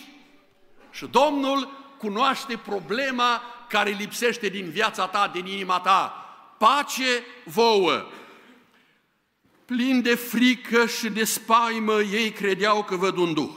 Și 0.92 1.06
Domnul 1.06 1.70
cunoaște 1.98 2.58
problema 2.58 3.42
care 3.70 3.90
lipsește 3.90 4.48
din 4.48 4.70
viața 4.70 5.08
ta, 5.08 5.28
din 5.34 5.46
inima 5.46 5.80
ta. 5.80 6.26
Pace 6.58 7.24
vouă. 7.44 8.06
Plin 9.66 10.02
de 10.02 10.16
frică 10.16 10.86
și 10.86 11.10
de 11.10 11.24
spaimă, 11.24 12.02
ei 12.02 12.32
credeau 12.32 12.84
că 12.84 12.96
văd 12.96 13.18
un 13.18 13.34
duh. 13.34 13.52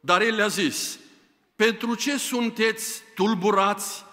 Dar 0.00 0.20
el 0.20 0.34
le-a 0.34 0.46
zis, 0.46 0.98
pentru 1.56 1.94
ce 1.94 2.18
sunteți 2.18 3.02
tulburați 3.14 4.04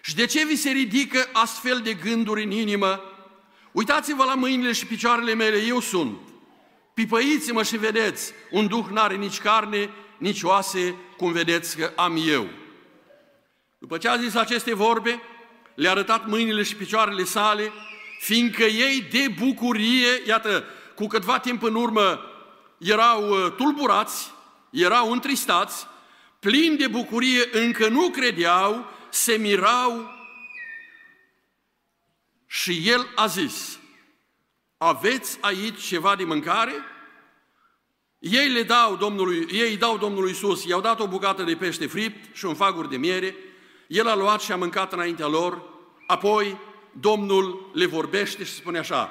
și 0.00 0.14
de 0.14 0.26
ce 0.26 0.44
vi 0.44 0.56
se 0.56 0.70
ridică 0.70 1.28
astfel 1.32 1.80
de 1.80 1.94
gânduri 1.94 2.42
în 2.42 2.50
inimă? 2.50 3.02
Uitați-vă 3.72 4.24
la 4.24 4.34
mâinile 4.34 4.72
și 4.72 4.86
picioarele 4.86 5.34
mele, 5.34 5.58
eu 5.58 5.80
sunt. 5.80 6.25
Pipăiți-mă 6.96 7.62
și 7.62 7.76
vedeți, 7.76 8.32
un 8.50 8.66
duh 8.66 8.86
n-are 8.90 9.14
nici 9.14 9.38
carne, 9.38 9.90
nici 10.18 10.42
oase, 10.42 10.94
cum 11.16 11.32
vedeți 11.32 11.76
că 11.76 11.92
am 11.96 12.22
eu. 12.26 12.48
După 13.78 13.98
ce 13.98 14.08
a 14.08 14.16
zis 14.16 14.34
aceste 14.34 14.74
vorbe, 14.74 15.22
le-a 15.74 15.90
arătat 15.90 16.26
mâinile 16.26 16.62
și 16.62 16.76
picioarele 16.76 17.24
sale, 17.24 17.72
fiindcă 18.20 18.62
ei 18.62 19.00
de 19.10 19.34
bucurie, 19.38 20.08
iată, 20.26 20.64
cu 20.94 21.06
câtva 21.06 21.38
timp 21.38 21.62
în 21.62 21.74
urmă 21.74 22.20
erau 22.78 23.28
uh, 23.28 23.52
tulburați, 23.56 24.30
erau 24.70 25.12
întristați, 25.12 25.86
plini 26.40 26.76
de 26.76 26.86
bucurie, 26.86 27.48
încă 27.52 27.88
nu 27.88 28.08
credeau, 28.08 28.90
se 29.10 29.36
mirau 29.36 30.10
și 32.46 32.88
el 32.88 33.06
a 33.14 33.26
zis, 33.26 33.78
aveți 34.78 35.38
aici 35.40 35.82
ceva 35.82 36.16
de 36.16 36.24
mâncare? 36.24 36.72
Ei 38.18 38.48
le 38.48 38.62
dau 38.62 38.96
Domnului, 38.96 39.46
ei 39.50 39.76
dau 39.76 39.98
Domnului 39.98 40.30
Iisus, 40.30 40.64
i-au 40.64 40.80
dat 40.80 41.00
o 41.00 41.06
bucată 41.06 41.42
de 41.42 41.54
pește 41.54 41.86
fript 41.86 42.36
și 42.36 42.44
un 42.44 42.54
fagur 42.54 42.86
de 42.86 42.96
miere, 42.96 43.36
el 43.86 44.08
a 44.08 44.14
luat 44.14 44.40
și 44.40 44.52
a 44.52 44.56
mâncat 44.56 44.92
înaintea 44.92 45.26
lor, 45.26 45.62
apoi 46.06 46.58
Domnul 47.00 47.70
le 47.74 47.86
vorbește 47.86 48.44
și 48.44 48.52
spune 48.52 48.78
așa, 48.78 49.10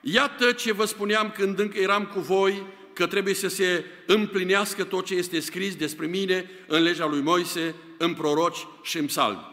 Iată 0.00 0.52
ce 0.52 0.72
vă 0.72 0.84
spuneam 0.84 1.30
când 1.30 1.58
încă 1.58 1.78
eram 1.78 2.06
cu 2.06 2.20
voi, 2.20 2.66
că 2.92 3.06
trebuie 3.06 3.34
să 3.34 3.48
se 3.48 3.84
împlinească 4.06 4.84
tot 4.84 5.04
ce 5.04 5.14
este 5.14 5.40
scris 5.40 5.76
despre 5.76 6.06
mine 6.06 6.50
în 6.66 6.82
legea 6.82 7.06
lui 7.06 7.20
Moise, 7.20 7.74
în 7.96 8.14
proroci 8.14 8.66
și 8.82 8.98
în 8.98 9.06
psalmi. 9.06 9.46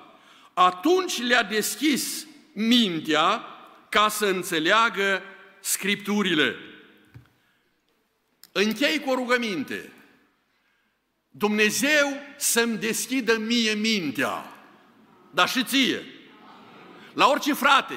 Atunci 0.54 1.22
le-a 1.22 1.44
deschis 1.44 2.28
mintea 2.54 3.44
ca 3.90 4.10
să 4.10 4.26
înțeleagă 4.26 5.22
Scripturile. 5.66 6.56
Închei 8.52 9.00
cu 9.00 9.10
o 9.10 9.16
rugăminte. 9.16 9.92
Dumnezeu 11.30 12.08
să-mi 12.38 12.78
deschidă 12.78 13.38
mie 13.38 13.74
mintea, 13.74 14.54
dar 15.32 15.50
și 15.50 15.64
ție. 15.64 16.06
La 17.14 17.28
orice 17.28 17.54
frate, 17.54 17.94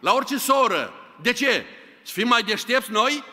la 0.00 0.12
orice 0.12 0.38
soră. 0.38 0.92
De 1.22 1.32
ce? 1.32 1.64
Să 2.02 2.12
fim 2.12 2.28
mai 2.28 2.42
deștepți 2.42 2.90
noi? 2.90 3.24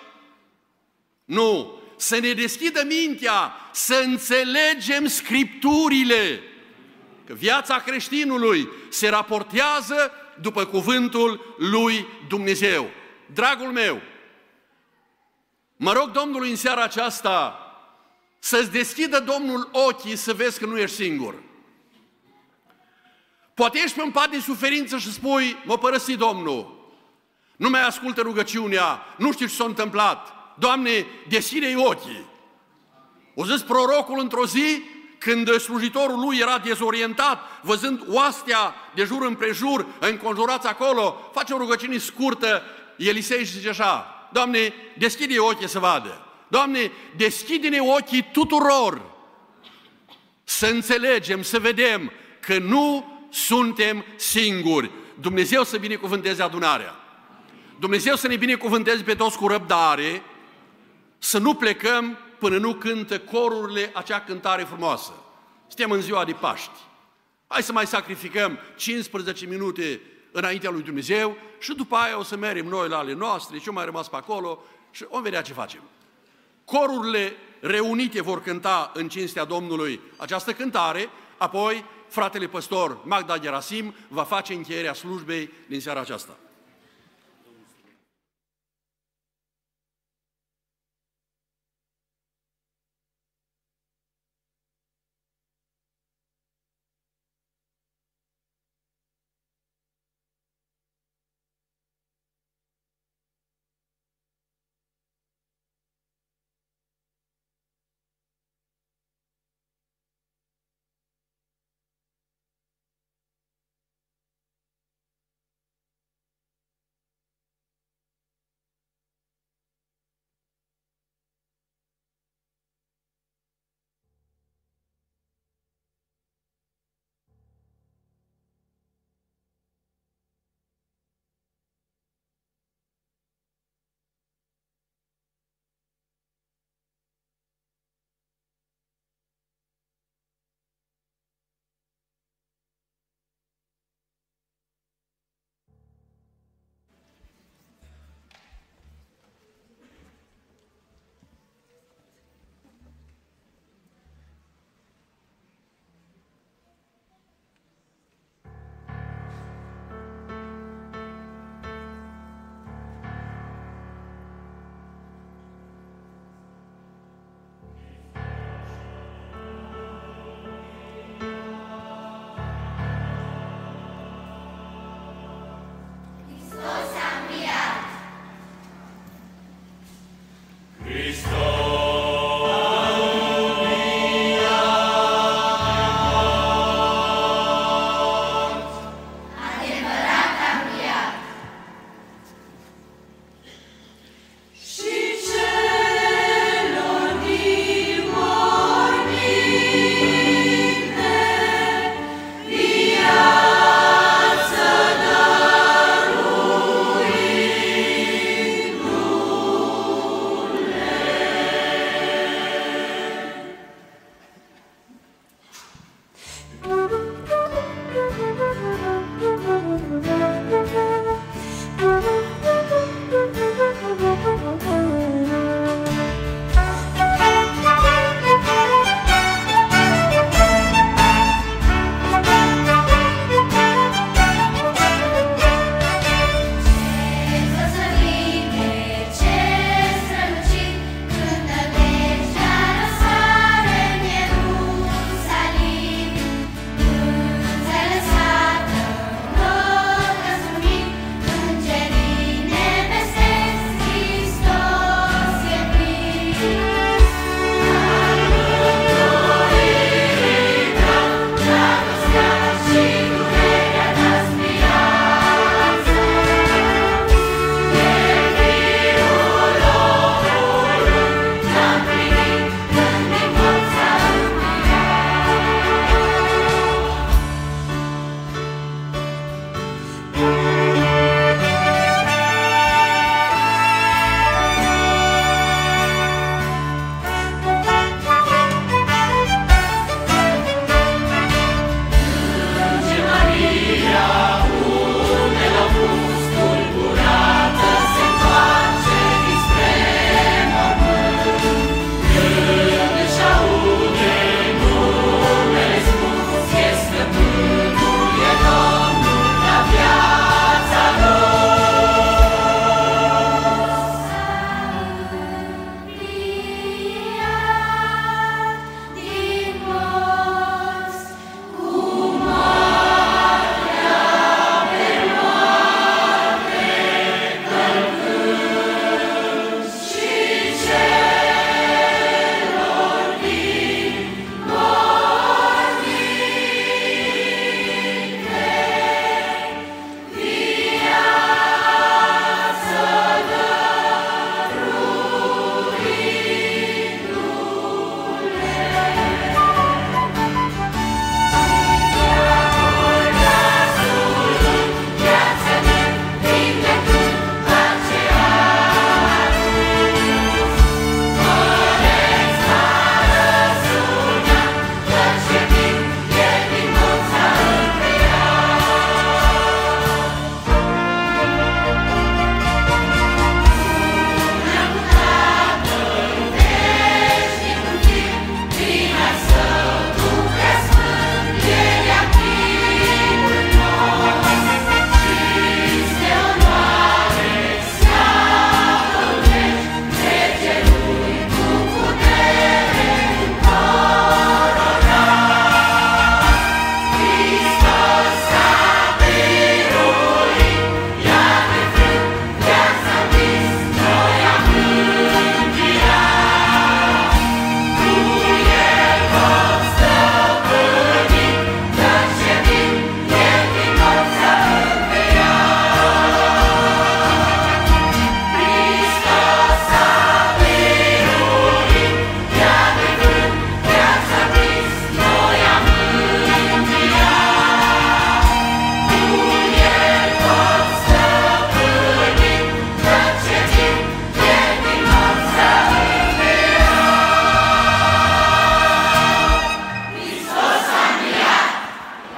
Nu. 1.26 1.82
Să 1.98 2.19
ne 2.19 2.34
deschidă 2.34 2.84
mintea, 2.84 3.54
să 3.71 4.02
înțelegem 4.06 5.08
Scripturile. 5.08 6.41
Că 7.26 7.34
viața 7.34 7.80
creștinului 7.80 8.69
se 8.89 9.10
raportează 9.10 10.12
după 10.41 10.65
cuvântul 10.65 11.56
lui 11.58 12.08
Dumnezeu. 12.28 12.89
Dragul 13.33 13.71
meu, 13.71 14.01
mă 15.75 15.91
rog 15.91 16.11
Domnului 16.11 16.49
în 16.49 16.55
seara 16.55 16.83
aceasta 16.83 17.59
să-ți 18.39 18.71
deschidă 18.71 19.19
Domnul 19.19 19.69
ochii 19.71 20.15
să 20.15 20.33
vezi 20.33 20.59
că 20.59 20.65
nu 20.65 20.77
ești 20.77 20.95
singur. 20.95 21.35
Poate 23.53 23.79
ești 23.83 23.95
pe 23.95 24.03
un 24.03 24.11
pat 24.11 24.29
de 24.29 24.39
suferință 24.39 24.97
și 24.97 25.11
spui, 25.11 25.57
mă 25.65 25.77
părăsi 25.77 26.15
Domnul, 26.15 26.89
nu 27.55 27.69
mai 27.69 27.85
ascultă 27.85 28.21
rugăciunea, 28.21 29.01
nu 29.17 29.31
știu 29.31 29.45
ce 29.45 29.53
s-a 29.53 29.63
întâmplat. 29.63 30.33
Doamne, 30.57 31.05
deschide-i 31.27 31.75
ochii. 31.75 32.25
O 33.35 33.45
zis 33.45 33.61
prorocul 33.61 34.19
într-o 34.19 34.45
zi, 34.45 34.81
când 35.19 35.59
slujitorul 35.59 36.19
lui 36.19 36.38
era 36.38 36.57
dezorientat, 36.57 37.39
văzând 37.61 38.03
oastea 38.07 38.75
de 38.95 39.03
jur 39.03 39.25
împrejur, 39.25 39.85
înconjurați 39.99 40.67
acolo, 40.67 41.29
face 41.33 41.53
o 41.53 41.57
rugăciune 41.57 41.97
scurtă, 41.97 42.63
Elisei 42.97 43.45
și 43.45 43.51
zice 43.51 43.69
așa, 43.69 44.15
Doamne, 44.31 44.73
deschide 44.97 45.39
ochii 45.39 45.67
să 45.67 45.79
vadă. 45.79 46.25
Doamne, 46.47 46.91
deschide-ne 47.15 47.79
ochii 47.79 48.29
tuturor 48.31 49.01
să 50.43 50.67
înțelegem, 50.67 51.41
să 51.41 51.60
vedem 51.60 52.12
că 52.39 52.58
nu 52.58 53.13
suntem 53.29 54.05
singuri. 54.15 54.91
Dumnezeu 55.19 55.63
să 55.63 55.77
binecuvânteze 55.77 56.43
adunarea. 56.43 56.95
Dumnezeu 57.79 58.15
să 58.15 58.27
ne 58.27 58.36
binecuvânteze 58.36 59.03
pe 59.03 59.15
toți 59.15 59.38
cu 59.38 59.47
răbdare, 59.47 60.21
să 61.17 61.38
nu 61.38 61.53
plecăm 61.53 62.17
până 62.39 62.58
nu 62.58 62.73
cântă 62.73 63.19
corurile 63.19 63.91
acea 63.93 64.19
cântare 64.19 64.63
frumoasă. 64.63 65.13
Suntem 65.67 65.91
în 65.91 66.01
ziua 66.01 66.25
de 66.25 66.31
Paști. 66.31 66.79
Hai 67.47 67.63
să 67.63 67.71
mai 67.71 67.88
sacrificăm 67.88 68.60
15 68.75 69.45
minute 69.45 70.01
înaintea 70.36 70.69
lui 70.69 70.82
Dumnezeu 70.82 71.38
și 71.60 71.74
după 71.74 71.95
aia 71.95 72.19
o 72.19 72.24
să 72.24 72.36
mergem 72.36 72.65
noi 72.65 72.88
la 72.88 72.98
ale 72.98 73.13
noastre, 73.13 73.58
ce 73.58 73.71
mai 73.71 73.86
rămas 73.86 74.08
pe 74.08 74.15
acolo 74.15 74.63
și 74.91 75.06
vom 75.10 75.21
vedea 75.21 75.41
ce 75.41 75.54
facem. 75.54 75.82
Corurile 76.65 77.34
reunite 77.60 78.21
vor 78.21 78.41
cânta 78.41 78.91
în 78.93 79.10
cinstea 79.10 79.43
Domnului 79.43 80.02
această 80.17 80.54
cântare, 80.54 81.10
apoi 81.38 81.86
fratele 82.08 82.48
păstor 82.48 82.98
Magda 83.04 83.38
Gerasim 83.38 83.93
va 84.08 84.24
face 84.24 84.54
încheierea 84.54 84.93
slujbei 84.93 85.50
din 85.67 85.82
seara 85.82 86.00
aceasta. 86.00 86.38